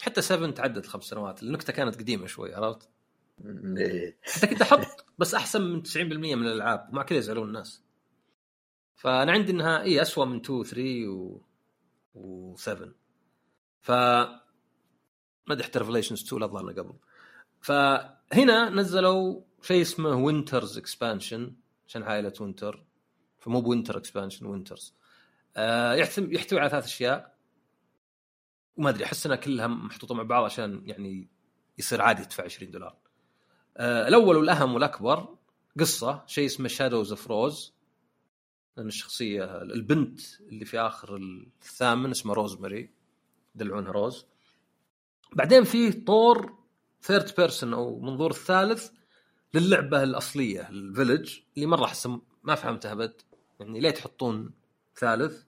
[0.04, 2.90] حتى 7 تعدت الخمس سنوات النكتة كانت قديمة شوي عرفت؟
[3.78, 4.18] إيه.
[4.22, 7.84] حتى كنت أحط بس أحسن من 90% من الألعاب ومع كذا يزعلون الناس.
[8.96, 11.42] فأنا عندي إنها اي اسوء من 2 3 و...
[12.16, 12.90] و 7
[13.82, 13.92] ف
[15.48, 16.94] مدحت Revelations 2 لا ظهرنا قبل.
[17.62, 21.56] فهنا نزلوا شيء اسمه Winters Expansion
[21.88, 22.86] عشان عائله Winter
[23.40, 24.96] فمو ب Winter Expansion Winters
[25.58, 27.33] آه يحتوي على ثلاث أشياء.
[28.78, 31.28] وما أدري أحس إنها كلها محطوطة مع بعض عشان يعني
[31.78, 32.96] يصير عادي تدفع 20 دولار.
[33.78, 35.36] آه الأول والأهم والأكبر
[35.80, 37.74] قصة شيء اسمه Shadows of Rose
[38.78, 41.16] لأن الشخصية البنت اللي في آخر
[41.62, 42.90] الثامن اسمها روزماري
[43.56, 44.26] يدلعونها روز.
[45.34, 46.58] بعدين فيه طور
[47.02, 48.90] third person أو منظور الثالث
[49.54, 52.08] للعبة الأصلية ال Village اللي مرة أحس
[52.44, 53.22] ما فهمتها أبد
[53.60, 54.52] يعني ليه تحطون
[54.96, 55.44] ثالث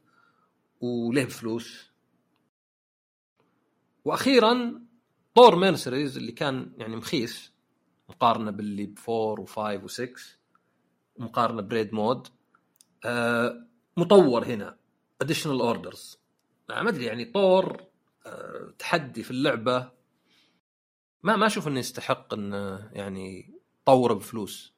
[0.81, 1.91] وليه بفلوس
[4.05, 4.81] وأخيرا
[5.35, 7.53] طور Mercenaries اللي كان يعني مخيس
[8.09, 10.21] مقارنة باللي ب 4 و5 و6
[11.17, 12.27] مقارنة ب raid mode.
[13.05, 14.77] آه مطور هنا
[15.21, 16.19] Additional Orders
[16.69, 17.83] ما أدري يعني طور
[18.25, 19.91] آه تحدي في اللعبة.
[21.23, 24.73] ما ما أشوف إنه يستحق انه يعني طوره بفلوس.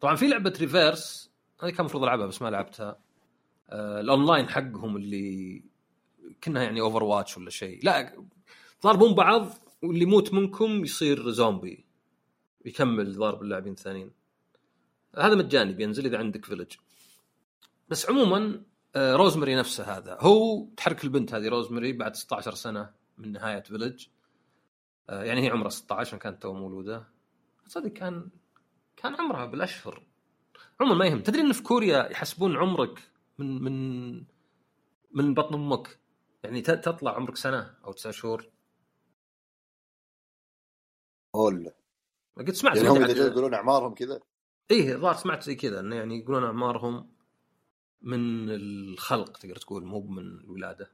[0.00, 1.30] طبعا في لعبة Re:Verse
[1.62, 2.98] هذه كان المفروض ألعبها بس ما لعبتها.
[3.70, 5.64] آه الأونلاين حقهم اللي
[6.44, 7.80] كنا يعني Overwatch ولا شيء.
[7.82, 8.24] لا
[8.82, 11.84] ضاربون بعض واللي يموت منكم يصير زومبي
[12.64, 14.10] يكمل ضارب اللاعبين الثانيين.
[15.18, 16.72] هذا مجاني بينزل إذا عندك Village
[17.88, 18.62] بس عموما
[18.96, 20.18] آه، روزمري نفسه هذا.
[20.20, 24.06] هو تحرك البنت هذه روزمري بعد 16 سنة من نهاية Village
[25.10, 27.08] آه، يعني هي عمرها 16 كانت تو مولودة.
[27.66, 28.28] صدق كان
[28.96, 30.02] كان عمرها بالأشهر.
[30.80, 31.20] عمر ما يهم.
[31.20, 33.02] تدري إن في كوريا يحسبون عمرك
[33.38, 34.24] من من
[35.12, 35.98] من بطن أمك؟
[36.46, 38.50] يعني تطلع عمرك سنة أو تسع شهور؟
[41.34, 41.70] هول.
[42.38, 44.20] قد سمعت يعني هم اذا يقولون أعمارهم كذا؟
[44.70, 47.10] إيه الظاهر سمعت زي كذا إنه يعني يقولون أعمارهم
[48.02, 50.92] من الخلق تقدر تقول مو من الولادة.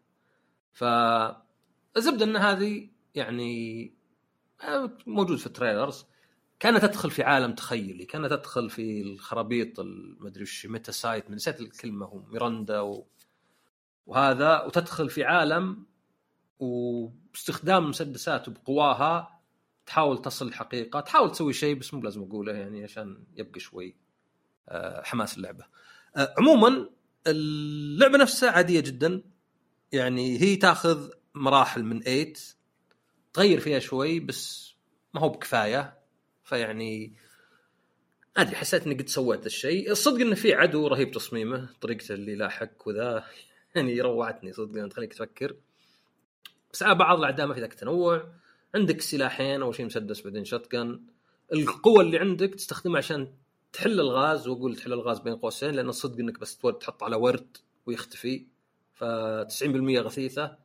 [0.73, 0.85] ف
[1.97, 3.95] الزبدة إن هذه يعني
[4.63, 6.07] آه، موجود في ال trailers.
[6.63, 12.19] كانت تدخل في عالم تخيلي كانت تدخل في الخرابيط المدري وش megamycete نسيت الكلمة هو
[12.19, 13.07] ميراندا و...
[14.07, 15.87] وهذا وتدخل في عالم
[16.59, 19.41] وباستخدام المسدسات وبقواها
[19.87, 23.97] تحاول تصل الحقيقة تحاول تسوي شيء بس مو لازم أقوله يعني عشان يبقى شوي
[24.69, 25.65] آه، حماس اللعبة.
[26.17, 26.91] آه، عموما
[27.27, 29.23] اللعبة نفسها عادية جدا
[29.93, 32.33] يعني هي تاخذ مراحل من 8
[33.33, 34.75] تغير فيها شوي بس
[35.15, 35.99] ما هو بكفاية
[36.45, 37.17] فيعني
[38.37, 39.91] أدري حسيت إني قد سويت الشيء.
[39.91, 43.25] الصدق انه في عدو رهيب تصميمه طريقته اللي لاحق وذا.
[43.77, 45.57] يعني روعتني صدق تخليك تفكر.
[46.73, 48.33] بس على بعض الأعداء ما في ذاك التنوع.
[48.75, 51.13] عندك سلاحين أول شيء مسدس بعدين شotgun
[51.53, 53.33] القوة اللي عندك تستخدمها عشان
[53.73, 57.57] تحل الغاز وأقول تحل الغاز بين قوسين لأن الصدق إنك بس تحط على ورد
[57.87, 58.47] ويختفي.
[58.93, 60.57] ف 90% غثيثة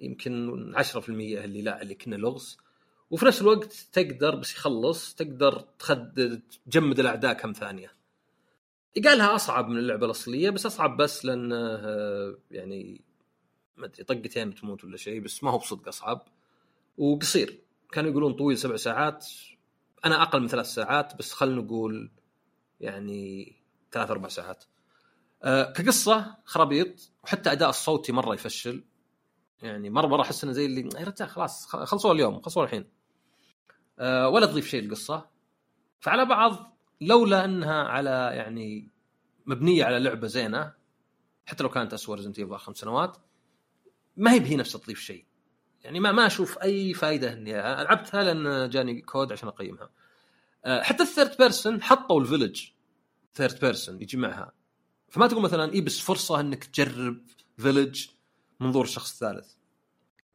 [0.00, 2.58] يمكن 10% اللي لا اللي كنا لغز.
[3.10, 7.90] وفي نفس الوقت تقدر بس يخلص تقدر تخد تجمد الأعداء كم ثانية.
[9.04, 13.00] قالها أصعب من اللعبة الأصلية بس أصعب بس لأنه آه، يعني
[13.76, 16.28] ما أدري طقتين تموت ولا شيء بس ما هو بصدق أصعب.
[16.98, 17.60] وقصير.
[17.92, 19.26] كانوا يقولون طويل سبع ساعات.
[20.04, 22.10] أنا أقل من ثلاث ساعات بس خلينا نقول
[22.80, 23.52] يعني
[23.92, 24.64] ثلاث أربع ساعات.
[25.42, 28.84] أه كقصة خرابيط وحتى أداء الصوتي مرة يفشل.
[29.62, 32.84] يعني مرة مرة أحس إنه زي اللي يا رجال خلاص خ- خلصوها اليوم خلصوها الحين.
[33.98, 35.26] أه ولا تضيف شيء للقصة.
[36.00, 36.73] فعلى بعض
[37.06, 38.88] لولا انها على يعني
[39.46, 40.72] مبنية على لعبة زينة
[41.46, 43.16] حتى لو كانت اسوء Resident Evil خمس سنوات
[44.16, 45.24] ما هي بهي نفسها تضيف شيء.
[45.84, 49.90] يعني ما ما أشوف أي فائده إني لعبتها لأن جاني كود عشان أقيمها.
[50.64, 52.66] أه، حتى ال third person حطوا ال Village.
[53.34, 54.52] third person يجي معها
[55.08, 57.20] فما تقول مثلا اي بس فرصة إنك تجرب
[57.58, 58.06] Village
[58.60, 59.52] منظور الشخص الثالث.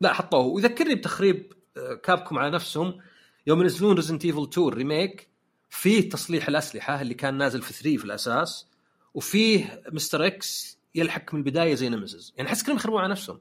[0.01, 0.39] لا حطوه.
[0.39, 2.99] ويذكرني بتخريب آه، Capcom على نفسهم.
[3.47, 5.29] يوم ينزلون Resident Evil 2 remake
[5.69, 8.67] فيه تصليح الأسلحة اللي كان نازل في 3 في الأساس
[9.13, 10.25] وفيه Mr.
[10.25, 13.39] X يلحق من البدايه زي Nemesis يعني أحس كانهم يخربون على نفسهم.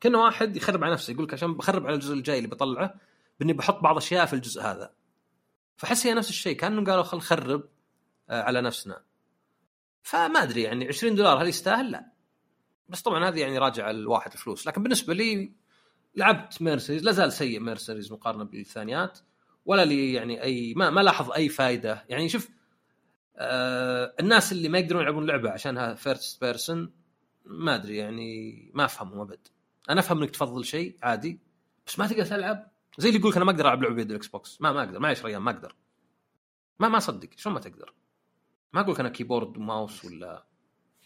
[0.00, 2.94] كان واحد يخرب على نفسه يقول لك عشان بخرب على الجزء الجاي اللي بطلعه
[3.40, 4.92] بإني بحط بعض الاشياء في الجزء هذا.
[5.76, 7.68] فحس هي نفس الشيء كأنهم قالوا خل نخرب
[8.30, 9.02] آه، على نفسنا.
[10.02, 12.12] فما أدري يعني 20 دولار هل يستاهل؟ لا.
[12.88, 14.66] بس طبعا هذه يعني راجع الواحد الفلوس.
[14.66, 15.52] لكن بالنسبة لي
[16.14, 19.18] لعبت Mercenaries لا زال سيء Mercenaries مقارنة بالثانيات.
[19.64, 22.48] ولا لي يعني أي ما ما لاحظ أي فائده يعني شوف
[23.36, 26.92] آه الناس اللي ما يقدرون يلعبون لعبة عشانها first person
[27.44, 29.48] ما أدري يعني ما أفهمهم أبد.
[29.90, 31.40] أنا أفهم إنك تفضل شيء عادي
[31.86, 32.70] بس ما تقدر تلعب.
[32.98, 35.42] زي اللي يقول أنا ما أقدر ألعب لعبة ال Xbox ما ما أقدر معليش ريان
[35.42, 35.74] ما أقدر.
[36.80, 37.94] ما ما أصدق شلون ما تقدر؟
[38.72, 40.46] ما أقول أنا keyboard و mouse ولا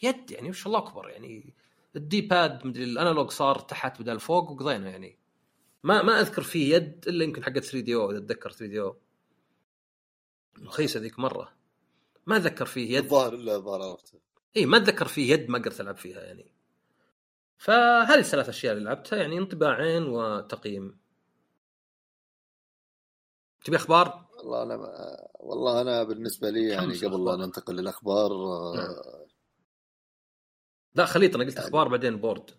[0.03, 1.55] يد يعني وش الله أكبر يعني.
[1.97, 5.19] ال D-pad مدري ال analog صار تحت بدل فوق وقضينا يعني.
[5.87, 8.97] ما ما أذكر فيه يد إلا يمكن حقت 3 DO إذا اتذكر 3 DO.
[10.63, 11.53] رخيصه ذيك مرة.
[12.27, 13.05] ما أتذكر فيه يد.
[13.05, 14.19] الظاهر إلا الظاهر عرفته.
[14.57, 16.53] إي ما أتذكر فيه يد ما قدرت ألعب فيها يعني.
[17.59, 20.99] فهذه الثلاث أشياء اللي لعبتها يعني انطباعين وتقييم.
[23.65, 24.77] تبي أخبار؟ والله أنا
[25.41, 27.37] والله أنا بالنسبة لي يعني قبل لا.
[27.37, 29.27] ننتقل للأخبار آه، نعم.
[30.95, 32.51] لا خليط أنا قلت يعني- أخبار بعدين board.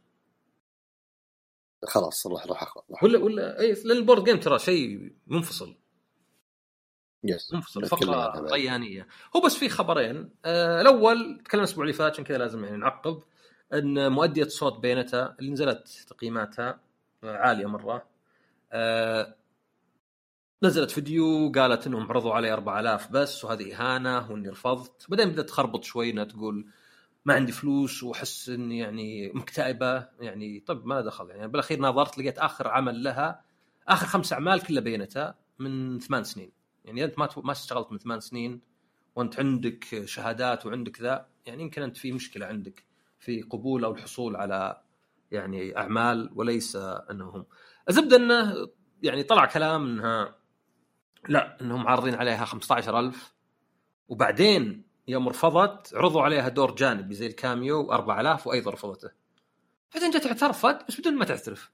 [1.85, 5.75] خلاص راح اقرا راح ولا ولا أي لأن ال board game ترى شيء منفصل.
[7.23, 8.51] يس منفصل فقرة بعد.
[8.51, 10.29] ريانيه هو بس في خبرين.
[10.45, 13.23] آه الأول تكلم الأسبوع اللي فات عشان كذا لازم يعني نعقب
[13.73, 16.79] إن مؤدية صوت بينتا اللي نزلت تقييماتها
[17.23, 18.05] آه، عالية مرة.
[18.71, 19.35] آه
[20.63, 25.05] نزلت فيديو قالت إنهم عرضوا علي 4000 بس وهذه إهانة وإني رفضت.
[25.09, 26.67] بعدين بدأت تخربط شوي إنها تقول
[27.27, 32.39] ما عندي فلوس وأحس إني يعني مكتئبة يعني طب ما دخل يعني بالأخير نظرت لقيت
[32.39, 33.41] آخر عمل لها
[33.87, 36.51] آخر خمس أعمال كلها بينتها من ثمان سنين.
[36.85, 38.61] يعني أنت ما ما اشتغلت من ثمان سنين
[39.15, 42.83] وأنت عندك شهادات وعندك ذا يعني يمكن أنت في مشكلة عندك
[43.19, 44.81] في قبول أو الحصول على
[45.31, 46.75] يعني أعمال وليس
[47.11, 47.45] أنهم.
[47.89, 48.67] الزبدة إنه
[49.03, 50.35] يعني طلع كلام إنها
[51.29, 53.33] لا إنهم عارضين عليها 15000
[54.07, 59.11] وبعدين يوم رفضت عرضوا عليها دور جانبي زي الكاميو 4000 وأيضا رفضته.
[59.93, 61.71] بعدين جت اعترفت بس بدون ما تعترف.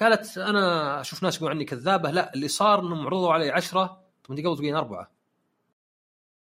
[0.00, 4.30] قالت أنا أشوف ناس يقولون عني كذابة لا اللي صار إنهم عرضوا علي عشرة طب
[4.30, 5.10] انت قبل تقولين أربعة.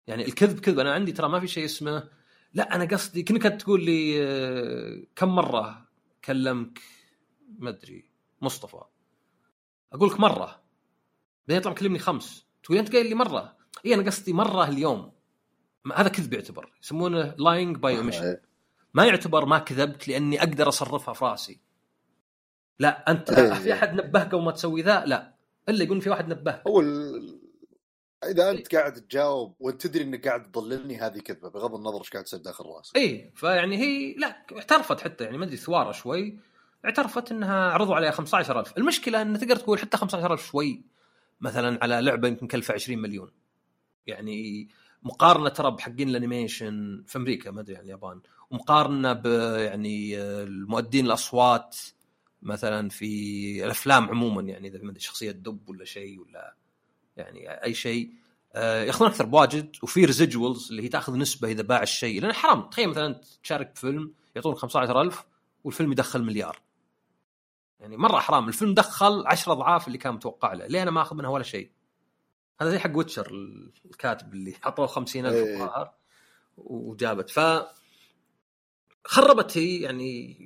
[0.08, 2.10] يعني الكذب كذب أنا عندي ترى ما في شيء اسمه
[2.54, 5.88] لا أنا قصدي كأنك تقول لي آه، كم مرة
[6.26, 6.82] كلمك؟
[7.60, 8.06] ما أدري
[8.42, 8.82] مصطفى.
[9.94, 10.62] أقول لك مرة.
[11.48, 12.46] بعدين يطلع مكلمني خمس.
[12.64, 13.58] تقول أنت قايل لي مرة.
[13.86, 15.12] اي أنا قصدي مرة اليوم.
[15.96, 16.72] هذا كذب يعتبر.
[16.84, 18.42] يسمونه lying by omission إيه.
[18.94, 21.60] ما يعتبر ما كذبت لأني أقدر أصرفها في رأسي.
[22.80, 23.54] لا أنت إيه.
[23.54, 25.34] في أحد نبهك قبل ما تسوي ذا؟ لا.
[25.70, 26.64] إلا يقول في واحد نبهك.
[26.68, 26.82] هو.
[28.24, 32.24] إذا أنت قاعد تجاوب وأنت تدري إنك قاعد تضللني هذه كذبة بغض النظر إيش قاعد
[32.24, 32.96] تصير داخل رأسك.
[32.98, 36.40] اي فيعني هي لا اعترفت حتى يعني ما أدري ثواره شوي.
[36.86, 40.82] اعترفت إنها عرضوا عليها 15000 المشكلة إن تقدر تقول حتى 15000 شوي
[41.42, 43.32] مثلا على لعبة يمكن كلفها 20 مليون.
[44.08, 44.70] يعني
[45.04, 49.26] مقارنة ترى بحقين ال animation في أمريكا ما أدري عن اليابان ومقارنة ب
[49.58, 51.78] يعني المؤدين الأصوات
[52.42, 56.56] مثلا في الأفلام عموما يعني إذا ما أدري شخصية دب ولا شيء ولا
[57.18, 58.12] يعني أي شيء
[58.54, 62.62] آه، يأخذون أكثر بواجد وفي residuals اللي هي تأخذ نسبة إذا باع الشيء لأن حرام.
[62.62, 65.26] تخيل مثلا تشارك بفيلم يعطونك 15000
[65.64, 66.62] والفيلم يدخل مليار.
[67.80, 68.48] يعني مرة حرام.
[68.48, 70.68] الفيلم دخل 10 أضعاف اللي كان متوقع له.
[70.68, 71.72] ليه أنا ما أخذ منها ولا شيء؟
[72.62, 73.32] هذا زي حق ويتشر
[73.86, 75.54] الكاتب اللي حطوه 50000 إيه.
[75.54, 75.94] الظاهر
[76.58, 77.30] وجابت.
[77.30, 77.40] ف
[79.06, 80.38] خربت هي يعني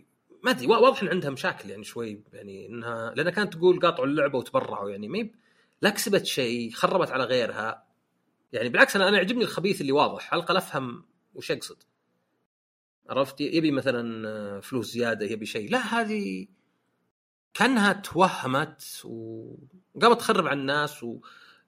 [0.44, 4.06] ما أدري وا- واضح إن عندها مشاكل يعني شوي يعني إنها لأنها كانت تقول قاطعوا
[4.08, 5.30] اللعبة وتبرعوا يعني ما
[5.82, 7.86] لا كسبت شيء خربت على غيرها.
[8.54, 11.78] يعني بالعكس أنا أنا يعجبني الخبيث اللي واضح على الأقل أفهم وش يقصد.
[13.10, 15.72] عرفت؟ يبي مثلا آه، فلوس زيادة يبي شيء.
[15.72, 16.48] لا هذه
[17.54, 21.06] كأنها توهمت وقامت تخرب على الناس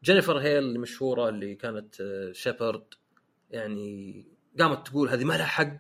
[0.01, 2.83] وجينيفر هيل اللي مشهورة اللي كانت آه، شيبرد
[3.51, 4.25] يعني
[4.59, 5.77] قامت تقول هذه ما لها حق.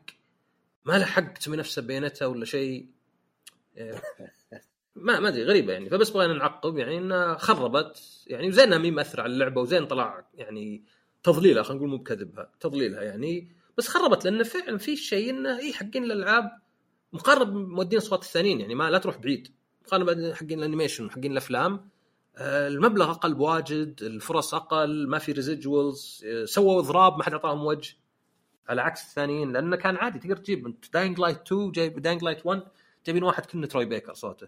[0.85, 2.87] ما لها حق تسمي نفسها بينتها ولا شيء.
[3.77, 4.01] آه،
[4.95, 5.89] ما ما أدري غريبة يعني.
[5.89, 8.23] فبس بغينا نعقب يعني انها خربت.
[8.27, 10.83] يعني وزين إنها مي مأثرة على اللعبة وزين طلع يعني
[11.23, 13.47] تضليلها خلينا نقول مو بكذبها تضليلها يعني.
[13.77, 16.51] بس خربت لأن فعلا في شيء إنه اي حقين الألعاب
[17.13, 19.47] مقارنة بمؤدين أصوات الثانيين يعني ما لا تروح بعيد.
[19.85, 21.73] مقارنة حقين ال animation وحقين الأفلام.
[21.73, 21.96] آه،
[22.37, 27.95] المبلغ أقل بواجد الفرص أقل ما في residuals سووا اضراب ما حد أعطاهم وجه.
[28.69, 32.45] على عكس الثانيين لأنه كان عادي تقدر تجيب أنت Dying Light 2 جايب Dying Light
[32.45, 32.63] 1
[33.05, 34.47] جايبين واحد كنا تروي بيكر صوته.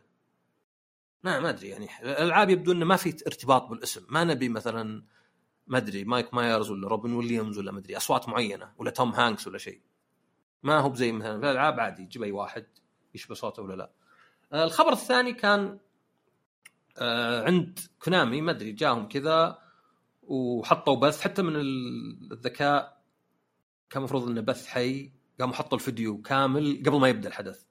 [1.24, 4.06] ما ما أدري يعني الألعاب يبدو إنه ما في ارتباط بالاسم.
[4.10, 5.04] ما نبي مثلا
[5.68, 9.48] ما أدري مايك مايرز ولا روبن ويليامز ولا ما أدري أصوات معينة ولا توم هانكس
[9.48, 9.82] ولا شيء.
[10.64, 12.66] ما هو بزي مثلا في الألعاب عادي تجيب أي واحد
[13.16, 13.92] يشبه صوته ولا لا.
[14.54, 15.80] آه، الخبر الثاني كان آه،
[17.46, 19.60] عند Konami ما أدري جاهم كذا
[20.24, 21.22] وحطوا بث.
[21.22, 23.02] حتى من ال- الذكاء
[23.90, 27.64] كان المفروض إنه بث حي قاموا حطوا الفيديو كامل قبل ما يبدأ الحدث.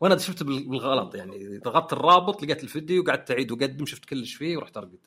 [0.00, 1.58] وأنا بال- بالغلط يعني.
[1.58, 5.06] ضغطت الرابط لقيت الفيديو وقعدت أعيد وأقدم شفت كل شي فيه ورحت أرقد.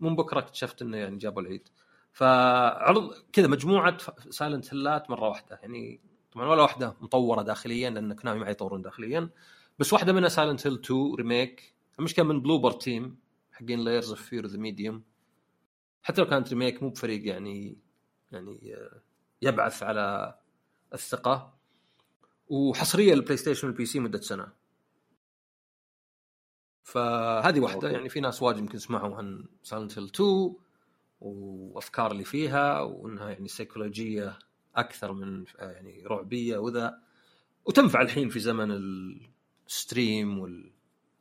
[0.00, 1.68] من بكرة اكتشفت إنه يعني جابوا العيد.
[2.12, 3.96] فعرض كذا مجموعة
[4.30, 5.58] Silent Hill ات مرة واحدة.
[5.62, 6.00] يعني
[6.32, 9.30] طبعا ولا واحدة مطورة داخليا لأن Konami ما يطورون داخليا.
[9.78, 13.16] بس واحدة منها Silent Hill 2 remake المشكلة من Bloober Team
[13.52, 15.02] حقين Layers of Fear The Medium
[16.02, 17.76] حتى لو كانت remake مو بفريق يعني
[18.32, 19.00] يعني آه،
[19.42, 20.38] يبعث على
[20.94, 21.54] الثقة.
[22.48, 24.52] وحصرية لل PlayStation وال PC مدة سنة.
[26.82, 27.90] فهذه واحدة.
[27.90, 30.54] يعني في ناس واجد يمكن سمعوا عن Silent Hill 2
[31.20, 34.38] وأفكار اللي فيها وإنها يعني سيكولوجيه
[34.76, 36.98] أكثر من آه، يعني رعبية وذا.
[37.64, 38.70] وتنفع الحين في زمن
[39.66, 40.72] ال stream وال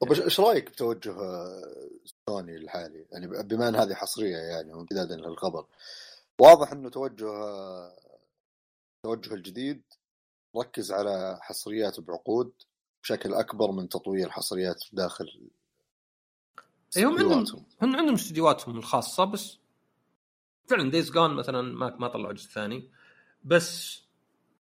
[0.02, 1.90] طب إيش- إيش رأيك بتوجه آه،
[2.30, 5.66] سوني الحالي؟ يعني بما ان هذه حصرية يعني وامتدادا للخبر
[6.40, 7.98] واضح إنه توجه آه،
[9.04, 9.82] توجه الجديد
[10.58, 12.52] ركز على حصريات بعقود
[13.04, 15.50] بشكل أكبر من تطوير حصريات داخل
[16.98, 17.66] أي هم عندهم.
[17.82, 19.58] هم عندهم استديوهاتهم الخاصة بس
[20.68, 22.90] فعلا Days Gone مثلا ما ما طلعوا جزء ثاني
[23.44, 24.02] بس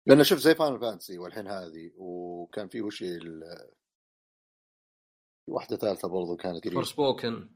[0.05, 3.03] لأن شوف زي Final Fantasy والحين هذه وكان في وش
[5.47, 7.49] واحدة ثالثة برضو كانت For قريب spoken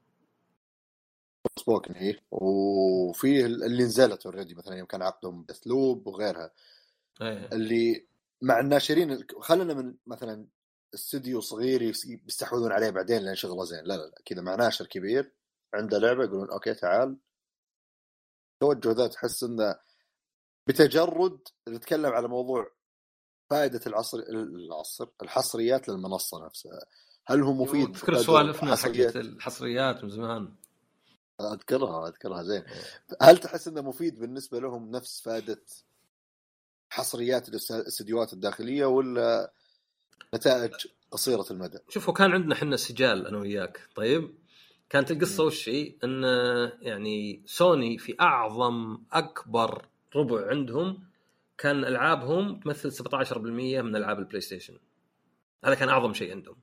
[1.59, 6.51] spoken هي وفي اللي نزلت already مثلا يوم كان عقدهم ب Deathloop وغيرها.
[7.21, 7.47] إيه.
[7.53, 8.07] اللي
[8.41, 10.47] مع الناشرين ال- خلنا من مثلا
[10.93, 14.21] استوديو صغير يس- بيستحوذون عليه بعدين لأن شغلة زين لا لا لا.
[14.25, 15.33] كذا مع ناشر كبير
[15.73, 17.17] عنده لعبة يقولون okay تعال.
[18.61, 19.79] توجه ذا تحس إنه
[20.67, 22.71] بتجرد نتكلم على موضوع
[23.49, 26.79] فائدة العصر العصر الحصريات للمنصة نفسها.
[27.29, 30.53] هل هو مفيد؟ تذكر سوالفنا؟ حقت الحصريات من زمان.
[31.41, 32.63] أذكرها أذكرها زين.
[33.21, 35.61] هل تحس إنه مفيد بالنسبة لهم نفس فائدة
[36.89, 39.53] حصريات الأستديوهات الداخلية ولا
[40.35, 40.73] نتائج
[41.11, 43.89] قصيرة المدى؟ شوفوا كان عندنا إحنا سجال أنا وياك.
[43.95, 44.35] طيب
[44.89, 46.23] كانت القصة وش هي؟ إن
[46.81, 51.03] يعني سوني في أعظم أكبر ربع عندهم
[51.57, 54.77] كان ألعابهم تمثل 17% من ألعاب ال PlayStation
[55.65, 56.55] هذا كان أعظم شيء عندهم.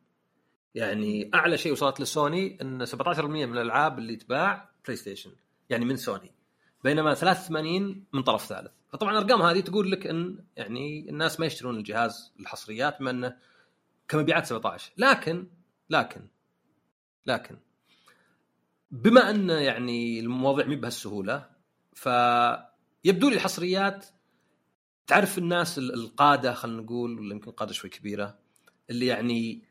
[0.76, 5.30] يعني أعلى شيء وصلت لسوني إن 17% من الألعاب اللي تباع PlayStation
[5.70, 6.32] يعني من سوني.
[6.84, 8.70] بينما 83 من طرف ثالث.
[8.88, 13.36] فطبعا الأرقام هذه تقول لك إن يعني الناس ما يشترون الجهاز الحصريات بما إنه
[14.08, 15.46] كمبيعات 17 لكن
[15.90, 16.20] لكن
[17.26, 17.56] لكن
[18.90, 21.50] بما إن يعني المواضيع مي بهالسهولة
[21.94, 24.06] فيبدو لي الحصريات
[25.06, 28.38] تعرف الناس القادة خلينا نقول ولا يمكن قادة شوي كبيرة
[28.90, 29.65] اللي يعني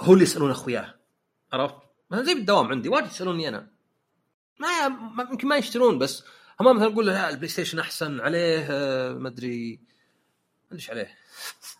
[0.00, 0.94] هو اللي يسألون أخوياه
[1.52, 1.74] عرفت؟
[2.10, 3.70] مثلا زي بالدوام عندي واجد يسألوني أنا.
[4.58, 6.24] ما يمكن ما يشترون بس
[6.60, 11.14] هم مثلا يقول لا ال PlayStation أحسن عليه آه، ما أدري ما أدري إيش عليه.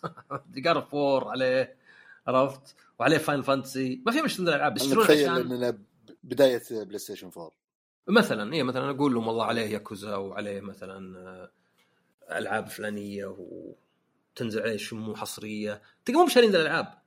[0.64, 1.76] God of War عليه
[2.26, 5.78] عرفت؟ وعليه Final Fantasy ما في مشكلة الالعاب يشترون عشان إننا
[6.22, 7.50] بداية PlayStation 4
[8.08, 11.50] مثلا اي مثلا أقول لهم والله عليه ياكوزا وعليه مثلا آه،
[12.38, 15.82] ألعاب فلانية وتنزل عليه Shenmue حصرية.
[16.04, 16.97] تلقى مو شارين الألعاب.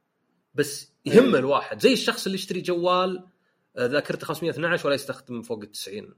[0.54, 1.82] بس يهم الواحد.
[1.82, 3.24] زي الشخص اللي يشتري جوال
[3.78, 6.14] آه، ذاكرته 512 ولا يستخدم فوق ال 90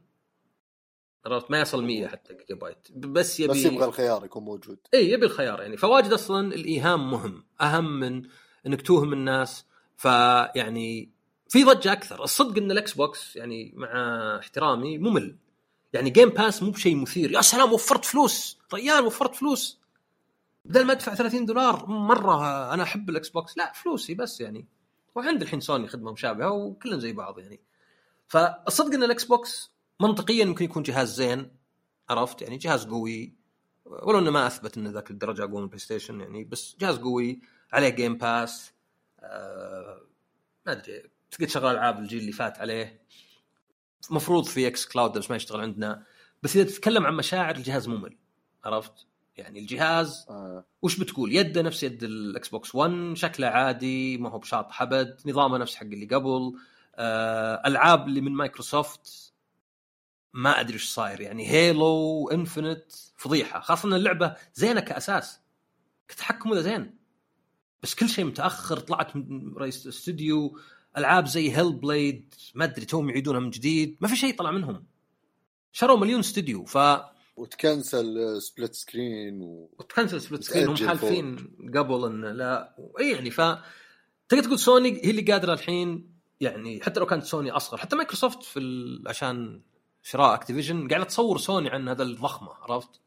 [1.25, 4.77] عرفت؟ ما يصل 100 حتى جيجا بايت بس يبي بس يبغى الخيار يكون موجود.
[4.93, 5.77] اي يبي الخيار يعني.
[5.77, 7.45] فواجد أصلا الإيهام مهم.
[7.61, 8.23] أهم من
[8.67, 9.65] إنك توهم الناس.
[9.97, 11.11] فيعني
[11.49, 12.23] في ضجة أكثر.
[12.23, 13.89] الصدق إن ال Xbox يعني مع
[14.39, 15.35] احترامي ممل.
[15.93, 17.31] يعني Game Pass مو بشيء مثير.
[17.31, 18.57] يا سلام وفرت فلوس.
[18.73, 19.79] ريال وفرت فلوس.
[20.65, 24.67] بدل ما ادفع 30 دولار مرة أنا أحب ال Xbox لا فلوسي بس يعني.
[25.15, 27.59] وعند الحين سوني خدمة مشابهة وكلهم زي بعض يعني.
[28.27, 31.51] فالصدق إن ال Xbox منطقيا ممكن يكون جهاز زين
[32.09, 33.35] عرفت؟ يعني جهاز قوي.
[33.85, 37.41] ولو إنه ما أثبت إنه ذاك الدرجة أقوى من ال PlayStation يعني بس جهاز قوي
[37.73, 38.73] عليه Game Pass
[39.19, 40.01] آه
[40.65, 43.01] ما أدري تقدر تشغل ألعاب الجيل اللي فات عليه.
[44.11, 46.05] مفروض في xCloud بس ما يشتغل عندنا.
[46.43, 48.17] بس إذا تتكلم عن مشاعر الجهاز ممل
[48.65, 49.07] عرفت؟
[49.37, 50.65] يعني الجهاز آه.
[50.81, 55.57] وش بتقول؟ يده نفس يد ال Xbox One شكله عادي ما هو بشاط حبد نظامه
[55.57, 56.53] نفس حق اللي قبل.
[56.95, 59.33] آه ألعاب اللي من مايكروسوفت
[60.33, 61.21] ما أدري إيش صاير.
[61.21, 63.59] يعني Halo Infinite فضيحة.
[63.59, 65.39] خاصة إن اللعبة زينة كأساس.
[66.07, 66.95] كتحكم ذا زين.
[67.83, 70.59] بس كل شيء متأخر طلعت من رئيس استوديو
[70.97, 73.97] ألعاب زي Hellblade ما أدري توهم يعيدونها من جديد.
[74.01, 74.85] ما في شيء طلع منهم.
[75.71, 76.77] شروا مليون استوديو ف
[77.35, 79.69] وتكنسل split screen و...
[79.79, 83.41] وتكنسل split screen هم حالفين قبل انه لا اي يعني ف
[84.29, 88.43] تقدر تقول سوني هي اللي قادرة الحين يعني حتى لو كانت سوني أصغر حتى مايكروسوفت
[88.43, 89.03] في ال...
[89.07, 89.61] عشان
[90.03, 93.01] شراء Activision قاعدة تصور سوني عن هذا الضخمة عرفت؟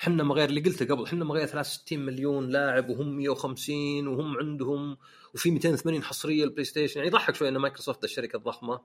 [0.00, 4.38] إحنا ما غير اللي قلته قبل إحنا ما غير 63 مليون لاعب وهم 150 وهم
[4.38, 4.96] عندهم
[5.34, 8.80] وفي 280 حصرية ال PlayStation يعني يضحك شوي إن مايكروسوفت الشركة الضخمة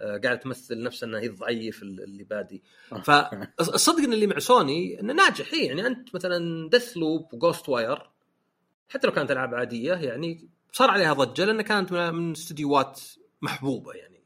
[0.00, 2.62] قاعدة تمثل نفسها انها هي الضعيف اللي بادي.
[3.02, 8.10] فالصدق إن اللي مع سوني إنه ناجح هي يعني أنت مثلا Deathloop و Ghostwire
[8.88, 13.00] حتى لو كانت ألعاب عادية يعني صار عليها ضجة لانها كانت من استديوهات
[13.42, 14.22] محبوبة يعني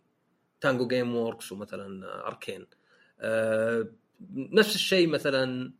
[0.60, 2.66] Tango Gameworks ومثلا Arkane
[3.20, 3.88] أه
[4.34, 5.72] نفس الشيء مثلا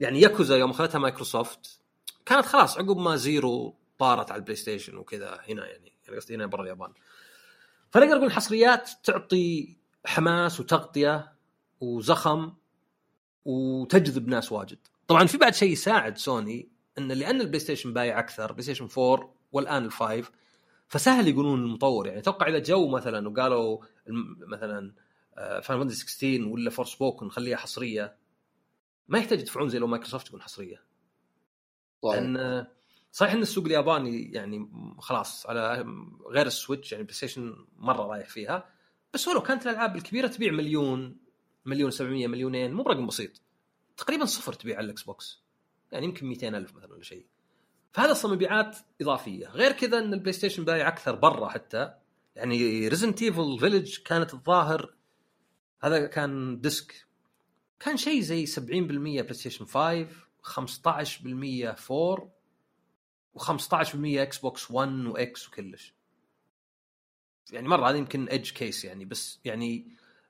[0.00, 1.80] يعني ياكوزا يوم اخذتها مايكروسوفت
[2.26, 6.46] كانت خلاص عقب ما Zero طارت على البلاي ستيشن وكذا هنا يعني يعني قصدي هنا
[6.46, 6.92] برا اليابان.
[7.94, 11.32] فنقدر نقول الحصريات تعطي حماس وتغطية
[11.80, 12.52] وزخم
[13.44, 14.78] وتجذب ناس واجد.
[15.08, 16.68] طبعا في بعد شيء يساعد سوني
[16.98, 20.30] إن لأن البلاي ستيشن بايع أكثر بلاي ستيشن 4 والآن ال Five
[20.88, 22.06] فسهل يقولون المطور.
[22.06, 23.78] يعني أتوقع إذا جو مثلا وقالوا
[24.48, 24.92] مثلا
[25.36, 28.16] Final Fantasy 16 ولا Forspoken نخليها حصرية
[29.08, 30.82] ما يحتاج يدفعون زي لو مايكروسوفت تكون حصرية.
[32.02, 32.12] طيب.
[32.12, 32.66] لأن
[33.14, 35.86] صحيح إن السوق الياباني يعني خلاص على
[36.30, 38.70] غير السويتش يعني بلاي ستيشن مرة رايح فيها
[39.12, 41.16] بس ولو كانت الألعاب الكبيرة تبيع مليون
[41.64, 43.42] مليون 700 مليونين مو برقم بسيط.
[43.96, 45.42] تقريبا صفر تبيع على الإكس بوكس.
[45.92, 47.26] يعني يمكن 200 ألف مثلا ولا شيء.
[47.92, 49.46] فهذا أصلا مبيعات إضافية.
[49.46, 51.94] غير كذا إن البلاي ستيشن بايع أكثر برا حتى.
[52.36, 54.94] يعني Resident Evil Village كانت الظاهر.
[55.80, 57.06] هذا كان disk.
[57.80, 58.60] كان شيء زي 70%
[59.22, 60.06] بلاي ستيشن 5
[60.42, 62.34] 15% 4
[63.38, 65.94] و15% إكس بوكس 1 وإكس وكلش.
[67.52, 69.86] يعني مرة هذا يمكن edge case يعني بس يعني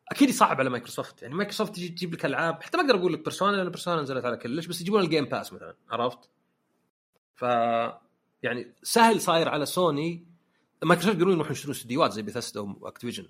[0.09, 1.22] أكيد يصعب على مايكروسوفت.
[1.22, 4.24] يعني مايكروسوفت تجي تجيب لك ألعاب حتى ما أقدر أقول لك Persona لأن Persona نزلت
[4.24, 6.30] على كلش بس يجيبون ال Game Pass مثلا عرفت؟
[7.34, 7.42] ف
[8.42, 10.26] يعني سهل صاير على سوني
[10.82, 13.26] مايكروسوفت يقولون يروحون يشترون استديوهات زي Bethesda و Activision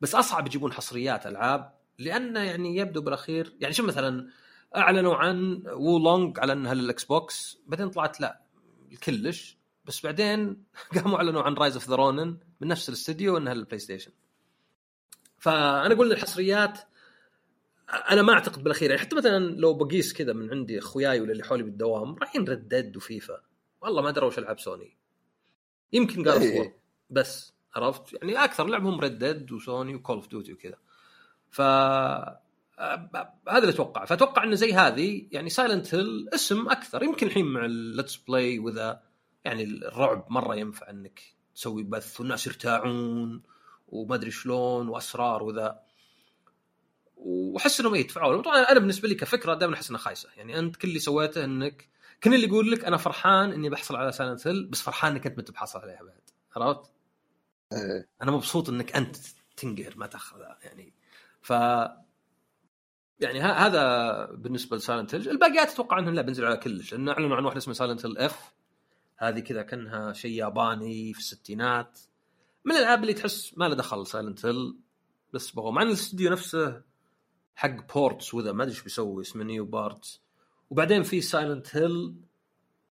[0.00, 4.30] بس أصعب يجيبون حصريات ألعاب لأنه يعني يبدو بالأخير يعني شوف مثلا
[4.76, 8.45] أعلنوا عن Wo Long على إنها للاكس بوكس بعدين طلعت لا.
[9.04, 10.64] كلش بس بعدين
[10.94, 14.10] قاموا أعلنوا عن Rise of the Ronin من نفس الاستديو إنها للبلاي ستيشن
[15.38, 16.78] فأنا أقول الحصريات
[18.10, 21.44] أنا ما أعتقد بالأخير يعني حتى مثلا لو بقيس كذا من عندي أخوياي ولا اللي
[21.44, 23.40] حولي بالدوام رايحين Red Dead وفيفا.
[23.80, 24.96] والله ما دروا وش العاب سوني
[25.92, 26.76] يمكن قالوا إيه.
[27.10, 30.78] بس عرفت؟ يعني أكثر لعبهم Red Dead وسوني و Call of Duty وكذا.
[31.50, 31.60] ف
[32.78, 34.04] هذا اللي أتوقع.
[34.04, 37.02] فأتوقع إنه زي هذه يعني Silent Hill اسم أكثر.
[37.02, 39.02] يمكن الحين مع ال let's play وذا
[39.44, 41.20] يعني الرعب مرة ينفع إنك
[41.54, 43.42] تسوي بث والناس يرتاعون
[43.88, 45.80] وما أدري شلون وأسرار وذا.
[47.16, 50.28] وأحس إنهم يدفعوا طبعا أنا بالنسبة لي كفكرة دائما أحس إنها خايسة.
[50.36, 51.88] يعني أنت كل اللي سويته إنك
[52.22, 55.38] كل اللي يقول لك أنا فرحان إني بحصل على Silent Hill بس فرحان إنك أنت
[55.38, 56.30] ما بحصل عليها بعد.
[56.56, 56.90] عرفت؟
[57.72, 58.08] إيه.
[58.22, 59.16] أنا مبسوط إنك أنت
[59.56, 60.58] تنقهر ما تأخذها.
[60.62, 60.94] يعني
[61.42, 61.52] ف
[63.20, 66.92] يعني هذا بالنسبة ل Silent Hill الباقيات أتوقع إنهم لا بينزلوا على كلش.
[66.92, 68.52] لأن أعلنوا عن واحدة اسمها Silent Hill f
[69.16, 71.98] هذه كذا كأنها شيء ياباني في الستينات.
[72.64, 74.76] من الألعاب اللي تحس ما له دخل Silent Hill
[75.32, 75.72] بس بغوا.
[75.72, 76.82] مع إن الاستوديو نفسه
[77.56, 80.20] حق ports وذا ما أدري إيش بيسوي اسمه NeoBards
[80.70, 82.14] وبعدين في Silent Hill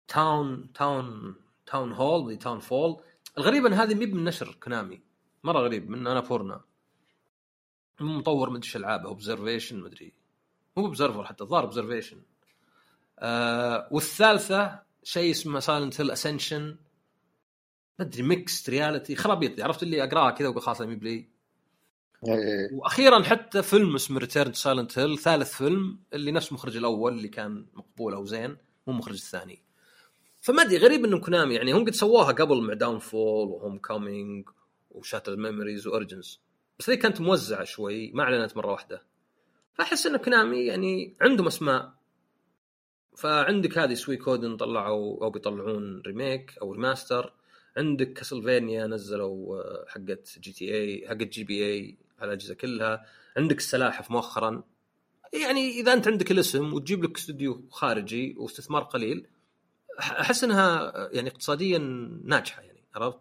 [0.07, 3.01] Town Town Townhall Townfall
[3.37, 5.01] الغريب إن هذه مي نشر كونامي
[5.43, 6.61] مرة غريب من Annapurna
[8.05, 10.13] مطور مدري إيش العابه Observation مدري
[10.77, 12.21] مو Observer حتى الظاهر Observation
[13.19, 16.77] آه والثالثة شيء اسمه Silent Hill Ascension
[17.99, 19.61] ما أدري mixed reality خرابيط.
[19.61, 21.27] عرفت اللي أقراها كذا وأقول خلاص بلي
[22.27, 22.69] إيه.
[22.73, 27.65] وأخيرا حتى فيلم اسمه Return Silent Hill ثالث فيلم اللي نفس مخرج الأول اللي كان
[27.73, 29.63] مقبول أو زين مو مخرج الثاني.
[30.41, 34.49] فما أدري غريب انهم كونامي يعني هم قد سووها قبل مع Downpour و Homecoming
[34.91, 36.41] و Shattered Memories و Origins
[36.79, 39.03] بس ذي كانت موزعة شوي ما أعلنت مرة واحدة.
[39.73, 41.93] فأحس إن كونامي يعني عندهم أسماء.
[43.17, 47.33] فعندك هذه Suikoden طلعوا أو بيطلعون remake أو remaster.
[47.77, 53.05] عندك Castlevania نزلوا آه، حقت GTA حقت GBA على الاجهزه كلها.
[53.37, 54.63] عندك السلاحف مؤخرا.
[55.33, 59.27] يعني إذا أنت عندك الاسم وتجيب لك استوديو خارجي واستثمار قليل
[59.99, 61.77] أحس إنها يعني اقتصاديا
[62.23, 63.19] ناجحة يعني عرفت؟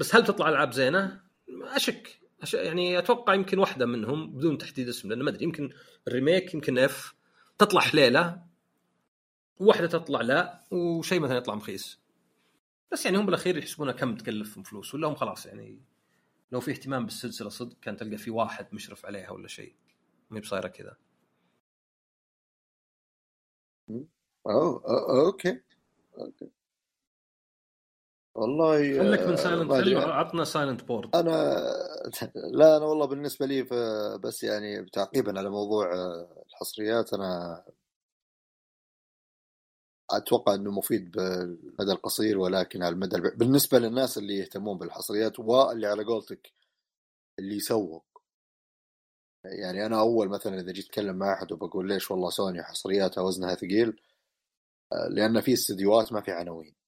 [0.00, 1.20] بس هل تطلع ألعاب زينة؟
[1.62, 2.20] أشك.
[2.42, 2.54] أش...
[2.54, 5.70] يعني أتوقع يمكن واحدة منهم بدون تحديد اسم لأن ما أدري يمكن
[6.08, 7.14] ال remake يمكن f.
[7.58, 8.42] تطلع حليله
[9.60, 12.00] وواحدة تطلع لا وشيء مثلا يطلع مخيس.
[12.92, 15.80] بس يعني هم بالأخير يحسبونها كم تكلفهم فلوس ولا هم خلاص يعني
[16.52, 19.74] لو في اهتمام بالسلسلة صدق كان تلقى في واحد مشرف عليها ولا شيء
[20.30, 20.96] ما هي بصايرة كذا.
[24.46, 24.82] أوه،
[25.26, 25.60] أوكي.
[26.18, 26.50] أوكي.
[28.40, 29.96] والله خليك من آه، سايلنت أدري.
[29.96, 31.30] هيل عطنا سايلنت بورد أنا
[32.58, 33.62] لا أنا والله بالنسبة لي
[34.24, 37.64] بس يعني تعقيبا على موضوع آه، الحصريات أنا
[40.10, 43.38] أتوقع إنه مفيد بالمدى القصير ولكن على المدى البعيد.
[43.38, 46.52] بالنسبة للناس اللي يهتمون بالحصريات واللي على قولتك
[47.38, 48.04] اللي يسوق.
[49.44, 53.54] يعني أنا أول مثلا إذا جيت أتكلم مع أحد وبقول ليش والله سوني حصرياتها وزنها
[53.54, 54.00] ثقيل
[54.92, 56.79] آه، لأن في استديوهات ما في عناوين.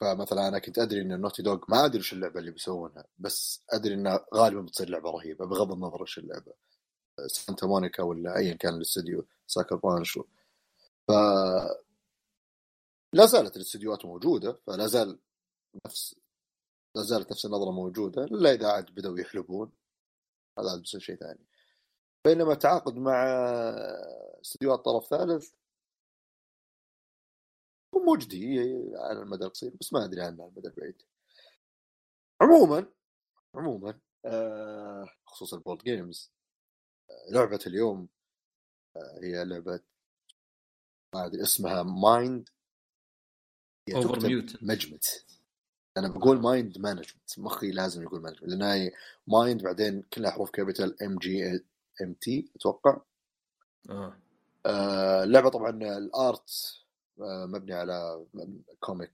[0.00, 3.94] فمثلا أنا كنت أدري إن النوتي دوغ ما أدري وش اللعبة اللي بيسوونها بس أدري
[3.94, 6.52] إنها غالبا بتصير لعبة رهيبة بغض النظر وش اللعبة.
[7.26, 10.18] Santa Monica ولا ايا كان الاستديو Sucker Punch
[11.08, 11.12] ف
[13.12, 15.18] لا زالت الاستديوهات موجودة فلا زال
[15.86, 16.16] نفس
[16.96, 19.72] لا زالت نفس النظرة موجودة إلا إذا عاد بدأوا يحلبون.
[20.58, 21.46] هذا بيصير شيء ثاني.
[22.24, 23.24] بينما التعاقد مع
[24.42, 25.52] استديوهات طرف ثالث
[27.98, 28.58] مجدي
[28.96, 31.02] على المدى القصير بس ما أدري عنه على المدى البعيد.
[32.40, 32.86] عموما
[33.54, 36.32] عموما آه خصوص ال board games
[37.10, 38.08] آه، لعبة اليوم
[38.96, 39.80] آه هي لعبة
[41.14, 42.48] ما أدري اسمها Mind
[43.94, 44.18] over
[44.62, 45.24] MGMT
[45.96, 48.92] أنا بقول Mind Management مخي لازم يقول management لأن هي
[49.26, 53.00] Mind بعدين كلها حروف capital MGMT أتوقع.
[53.90, 54.16] آه.
[54.66, 56.83] آه، اللعبة طبعا ال art آه،
[57.18, 58.26] مبني على
[58.80, 59.12] comic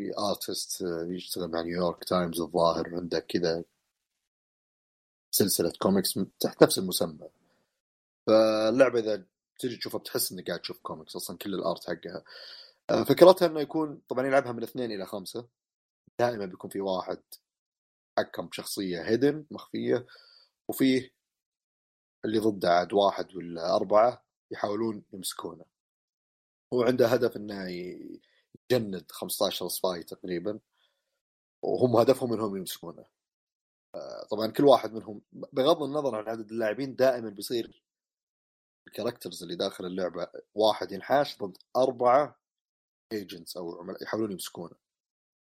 [0.00, 3.64] في artist آه، يشتغل مع نيويورك تايمز الظاهر عنده كذا
[5.30, 7.28] سلسلة كوميكس تحت نفس المسمى.
[8.26, 9.26] فاللعبة إذا
[9.58, 12.24] تجي تشوفها بتحس إنك قاعد تشوف كوميكس أصلا كل ال art حقها.
[12.90, 15.48] آه، فكرتها إنه يكون طبعا يلعبها من اثنين إلى خمسة.
[16.18, 17.22] دائما بيكون في واحد
[18.18, 20.06] حكم بشخصيه hidden مخفية
[20.68, 21.10] وفيه
[22.24, 25.64] اللي ضده عاد واحد ولا أربعة يحاولون يمسكونه.
[26.72, 27.68] هو عنده هدف إنه
[28.70, 30.60] يجند 15 spy تقريبا
[31.62, 33.04] وهم هدفهم إنهم يمسكونه.
[34.30, 37.82] طبعا كل واحد منهم بغض النظر عن عدد اللاعبين دائما بيصير
[38.88, 42.40] ال characters اللي داخل اللعبة واحد ينحاش ضد أربعة
[43.12, 44.76] agents أو يحاولون يمسكونه.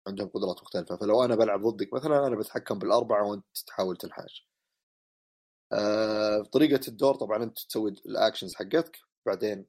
[0.08, 0.98] عندهم قدرات مختلفة.
[0.98, 4.48] فلو أنا بلعب ضدك مثلا أنا بتحكم بالأربعة وأنت تحاول تنحاش.
[5.74, 9.66] آه طريقة الدور طبعا أنت تسوي ال actions حقتك بعدين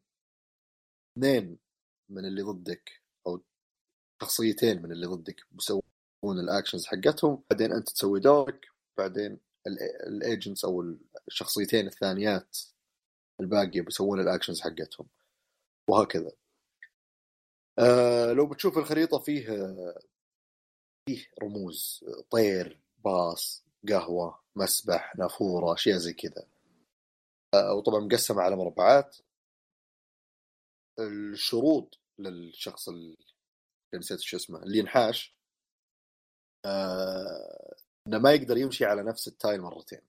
[1.13, 1.59] اثنين
[2.09, 3.43] من اللي ضدك أو
[4.23, 5.85] شخصيتين من اللي ضدك بيسوون
[6.25, 7.43] ال actions حقتهم.
[7.51, 8.67] بعدين أنت تسوي دورك
[8.99, 9.39] بعدين
[10.07, 10.97] ال agents أو
[11.29, 12.59] الشخصيتين الثانيات
[13.41, 15.09] الباقية بيسوون ال actions حقتهم.
[15.89, 16.33] وهكذا.
[17.79, 19.47] آه لو بتشوف الخريطة فيه
[21.09, 26.47] فيه رموز طير باص قهوة مسبح نافورة أشياء زي كذا.
[27.55, 29.17] آه وطبعا مقسمة على مربعات.
[30.99, 33.17] الشروط للشخص اللي
[33.95, 35.35] نسيت شو اسمه اللي ينحاش.
[36.65, 37.75] آه
[38.07, 40.01] إنه ما يقدر يمشي على نفس التايل مرتين.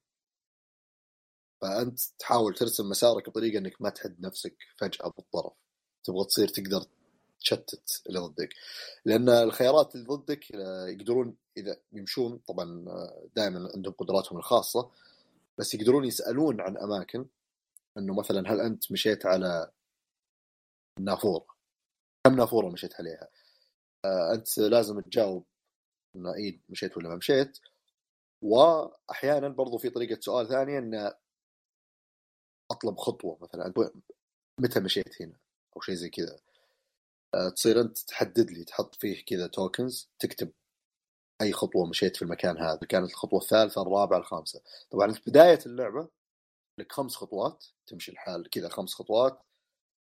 [1.62, 5.54] فأنت تحاول ترسم مسارك بطريقة إنك ما تحد نفسك فجأة بالطرف.
[6.04, 6.86] تبغى تصير تقدر
[7.40, 8.50] تشتت اللي ضدك.
[9.06, 14.92] لأن الخيارات اللي ضدك آه، يقدرون إذا يمشون طبعا آه، دائما عندهم قدراتهم الخاصة
[15.58, 17.26] بس يقدرون يسألون عن أماكن.
[17.98, 19.72] إنه مثلا هل أنت مشيت على
[21.00, 21.46] نافورة.
[22.26, 23.28] كم نافورة مشيت عليها؟
[24.06, 25.46] آه، أنت لازم تجاوب
[26.16, 27.60] انه اي مشيت ولا ما مشيت.
[28.42, 31.14] واحيانا برضو في طريقة سؤال ثانية انه
[32.72, 33.74] أطلب خطوة مثلا.
[34.60, 35.38] متى مشيت هنا؟
[35.76, 36.40] أو شيء زي كذا.
[37.36, 40.52] آه، تصير أنت تحدد لي تحط فيه كذا توكنز تكتب
[41.42, 42.80] أي خطوة مشيت في المكان هذا.
[42.90, 44.62] كانت الخطوة الثالثة الرابعة الخامسة.
[44.92, 46.10] طبعا في بداية اللعبة
[46.80, 49.42] لك خمس خطوات تمشي الحال كذا خمس خطوات.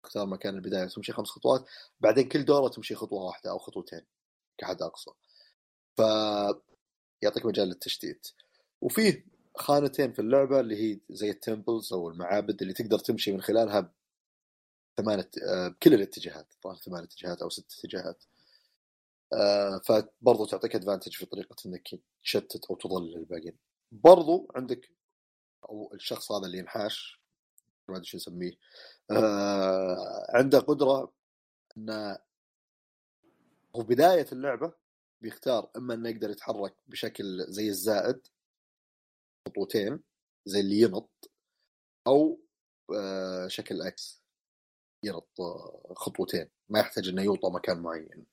[0.05, 1.65] تختار مكان البداية تمشي خمس خطوات
[1.99, 4.01] بعدين كل دورة تمشي خطوة واحدة أو خطوتين
[4.57, 5.11] كحد أقصى.
[5.97, 6.01] ف
[7.21, 8.27] يعطيك مجال للتشتيت.
[8.81, 9.25] وفيه
[9.55, 13.93] خانتين في اللعبة اللي هي زي التمبلز أو المعابد اللي تقدر تمشي من خلالها
[14.97, 18.23] ثمانية آه، بكل الاتجاهات طبعا ثمان اتجاهات أو ست اتجاهات.
[19.33, 21.89] آه، فبرضو تعطيك ادفانتج في طريقة إنك
[22.23, 23.57] تشتت أو تضلل الباقيين.
[23.91, 24.89] برضو عندك
[25.69, 27.24] أو الشخص هذا اللي ينحاش
[27.89, 28.51] ما أدري شو نسميه.
[29.11, 31.13] آه عنده قدرة
[31.77, 32.17] إنه
[33.75, 34.73] هو بداية اللعبة
[35.21, 38.27] بيختار إما إنه يقدر يتحرك بشكل زي الزائد
[39.47, 40.03] خطوتين
[40.45, 41.31] زي اللي ينط
[42.07, 42.39] أو
[42.95, 44.21] آه شكل إكس
[45.03, 45.41] ينط
[45.95, 46.49] خطوتين.
[46.69, 48.25] ما يحتاج إنه يوطى مكان معين.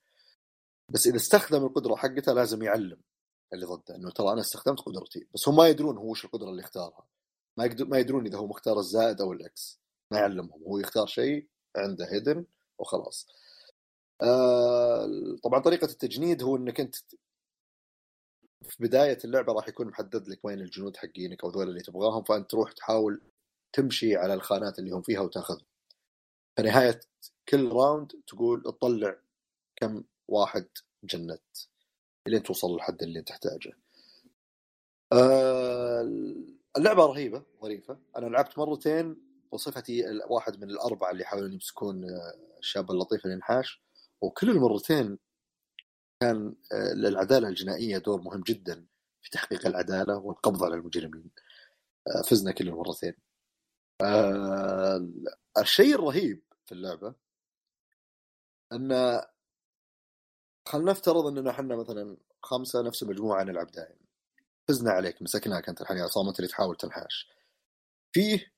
[0.89, 3.01] بس إذا استخدم القدرة حقته لازم يعلم
[3.53, 3.95] اللي ضده.
[3.95, 7.07] إنه ترى أنا استخدمت قدرتي بس هم ما يدرون هو وش القدرة اللي اختارها.
[7.57, 9.79] ما يقدر ما يدرون إذا هو مختار الزائد أو الإكس.
[10.11, 10.63] ما يعلمهم.
[10.63, 12.45] هو يختار شيء عنده هيدن
[12.79, 13.27] وخلاص.
[14.21, 15.09] آه
[15.43, 16.95] طبعا طريقة التجنيد هو إنك أنت
[18.63, 22.51] في بداية اللعبة راح يكون محدد لك وين الجنود حقينك أو ذول اللي تبغاهم فأنت
[22.51, 23.21] تروح تحاول
[23.73, 25.65] تمشي على الخانات اللي هم فيها وتاخذهم
[26.55, 26.99] في نهاية
[27.49, 29.15] كل راوند تقول تطلع
[29.75, 30.67] كم واحد
[31.03, 31.39] جند
[32.27, 33.73] لين توصل للحد اللي تحتاجه.
[35.13, 36.01] آه
[36.77, 37.99] اللعبة رهيبة ظريفة.
[38.17, 39.17] أنا لعبت مرتين
[39.53, 43.81] بصفتي واحد من الأربعة اللي يحاولون يمسكون آه، الشاب اللطيف الانحاش
[44.21, 45.19] وكل المرتين
[46.21, 48.85] كان آه، للعدالة الجنائية دور مهم جدا
[49.21, 51.31] في تحقيق العدالة والقبض على المجرمين.
[52.07, 53.13] آه، فزنا كل المرتين.
[55.57, 57.15] الشيء الرهيب في اللعبة
[58.73, 59.21] أن
[60.67, 64.02] خلينا نفترض أننا إحنا مثلا خمسة نفس المجموعه نلعب دائما.
[64.67, 67.29] فزنا عليك مسكناك أنت الحين عصام أنت اللي تحاول تنحاش.
[68.15, 68.53] فيه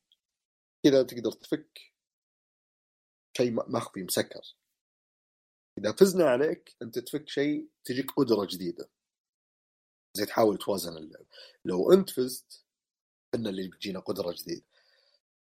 [0.84, 1.80] كذا تقدر تفك
[3.38, 4.56] شيء مخفي مسكر.
[5.78, 8.90] إذا فزنا عليك أنت تفك شيء تجيك قدره جديدة.
[10.16, 11.26] زي تحاول توازن اللعب
[11.66, 12.66] لو أنت فزت
[13.36, 14.66] إن اللي بيجينا قدره جديده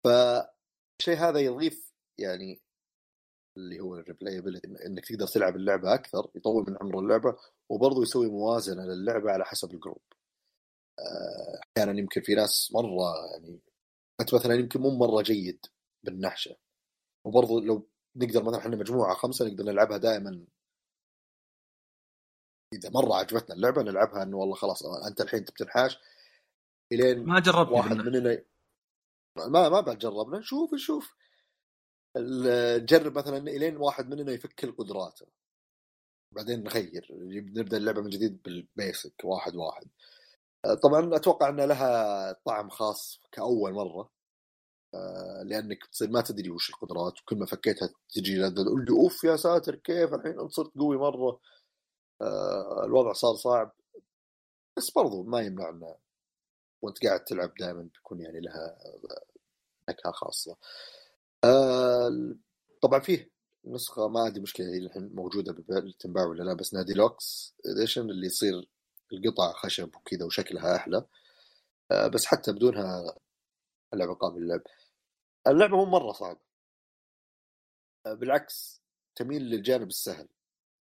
[0.05, 2.61] فالشيء هذا يضيف يعني
[3.57, 7.37] اللي هو الريبلايبلتي إنك تقدر تلعب اللعبة أكثر يطول من عمر اللعبة
[7.69, 10.03] وبرضه يسوي موازنة للعبة على حسب الجروب
[11.79, 13.61] أحيانا يمكن في ناس مرة يعني
[14.21, 15.67] انت مثلا يمكن مو مرة جيد
[16.05, 16.57] بالنحشة.
[17.25, 20.47] وبرضه لو نقدر مثلا إحنا مجموعة خمسة نقدر نلعبها دائما.
[22.75, 25.99] إذا مرة عجبتنا اللعبة نلعبها إنه والله خلاص أنت الحين تبتنحاش
[26.93, 28.45] إلين ما جربت واحد مننا
[29.37, 31.15] ما ما بعد جربنا نشوف نشوف
[32.17, 35.21] نجرب مثلا إلين واحد مننا يفك القدرات.
[36.35, 37.07] بعدين نغير.
[37.57, 39.89] نبدأ اللعبة من جديد بالبيسك واحد واحد.
[40.83, 44.11] طبعا أتوقع ان لها طعم خاص كأول مرة
[44.95, 49.37] آه، لأنك تصير ما تدري وش القدرات وكل ما فكيتها تجي تقول لي أوف يا
[49.37, 51.41] ساتر كيف الحين انت صرت قوي مرة
[52.23, 53.73] آه، الوضع صار صعب
[54.77, 55.97] بس برضو ما يمنع إنه
[56.83, 58.79] وأنت قاعد تلعب دائما بيكون يعني لها
[59.91, 60.57] نكهة خاصة.
[61.45, 62.35] آه
[62.83, 63.31] طبعا فيه
[63.65, 65.57] نسخة ما عندي مشكلة هي الحين موجودة
[66.01, 68.69] تنباع ولا لا بس deluxe edition اللي يصير
[69.13, 71.07] القطع خشب وكذا وشكلها أحلى.
[71.91, 73.15] آه بس حتى بدونها
[73.95, 74.63] اللعبة قابله للعب.
[75.47, 76.41] اللعبة مو مرة صعبة.
[78.07, 78.83] آه بالعكس
[79.17, 80.29] تميل للجانب السهل.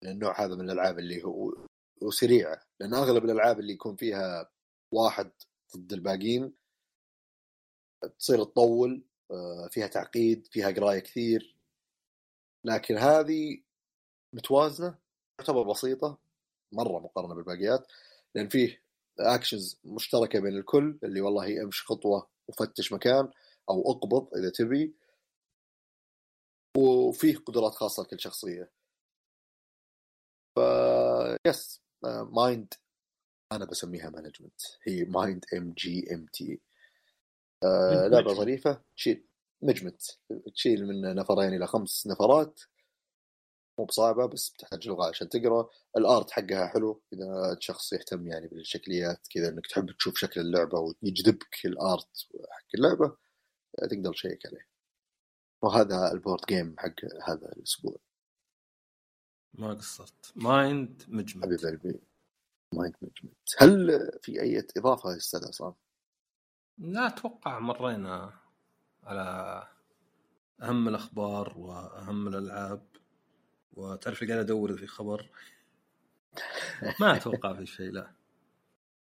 [0.03, 1.53] النوع هذا من الألعاب اللي هو
[2.01, 2.61] وسريعة.
[2.80, 4.49] لأن أغلب الألعاب اللي يكون فيها
[4.91, 5.32] واحد
[5.78, 6.53] ضد الباقيين
[8.19, 11.55] تصير تطول آه، فيها تعقيد فيها قراية كثير.
[12.63, 13.63] لكن هذه
[14.34, 14.97] متوازنة
[15.38, 16.17] تعتبر بسيطة
[16.71, 17.88] مرة مقارنة بالباقيات.
[18.36, 18.81] لأن فيه
[19.19, 23.31] اكشنز مشتركة بين الكل اللي والله امشي خطوة وفتش مكان
[23.69, 24.95] أو اقبض إذا تبي.
[26.77, 28.71] وفيه قدرات خاصة لكل شخصية.
[30.55, 30.59] ف
[31.47, 31.82] yes
[32.32, 32.74] Mind
[33.51, 36.61] أنا بسميها Management هي Mind MGMT
[38.07, 39.27] لعبة ظريفة تشيل
[39.61, 40.20] MGMT
[40.53, 42.59] تشيل من نفرين إلى خمس نفرات.
[43.80, 45.69] مو بصعبة بس بتحتاج لغة عشان تقرأ.
[45.97, 50.80] ال art حقها حلو إذا شخص يهتم يعني بالشكليات كذا إنك تحب تشوف شكل اللعبة
[50.80, 53.17] ويجذبك ال art حق اللعبة
[53.78, 54.67] تقدر تشيك عليه.
[55.61, 57.97] وهذا ال board game حق هذا الأسبوع.
[59.53, 60.34] ما قصرت.
[60.36, 61.43] Mind MGMT.
[61.45, 61.99] حبيب قلبي
[62.74, 63.34] Mind MGMT.
[63.57, 65.73] هل في أي إضافة يا أستاذ عصام؟
[66.78, 68.34] لا أتوقع مرينا
[69.03, 69.67] على
[70.61, 72.95] أهم الأخبار وأهم الألعاب.
[73.76, 75.30] وتعرف قاعد أدور في خبر؟
[76.99, 78.11] ما أتوقع في شيء لا.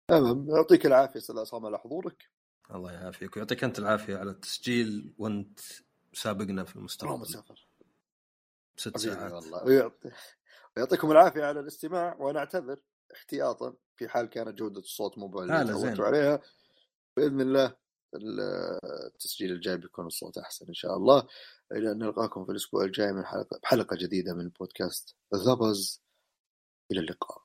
[0.09, 0.51] تمام.
[0.51, 2.31] يعطيك العافية أستاذ عصام على حضورك.
[2.75, 5.61] الله يعافيك ويعطيك أنت العافية على التسجيل وأنت
[6.13, 7.21] سابقنا في المستقبل.
[7.21, 7.69] مسافر.
[8.77, 9.33] ست ساعات.
[9.33, 9.65] والله.
[9.65, 10.11] ويعطي...
[10.77, 12.81] ويعطيكم العافية على الاستماع وأنا أعتذر
[13.15, 16.41] احتياطا في حال كانت جودة الصوت مو اللي تعودتوا عليها.
[17.17, 17.77] بإذن الله.
[18.15, 21.27] التسجيل الجاي بيكون الصوت أحسن إن شاء الله.
[21.73, 25.55] إلى أن نلقاكم في الأسبوع الجاي من حلقه بحلقة جديدة من بودكاست ذا
[26.93, 27.42] إلى اللقاء.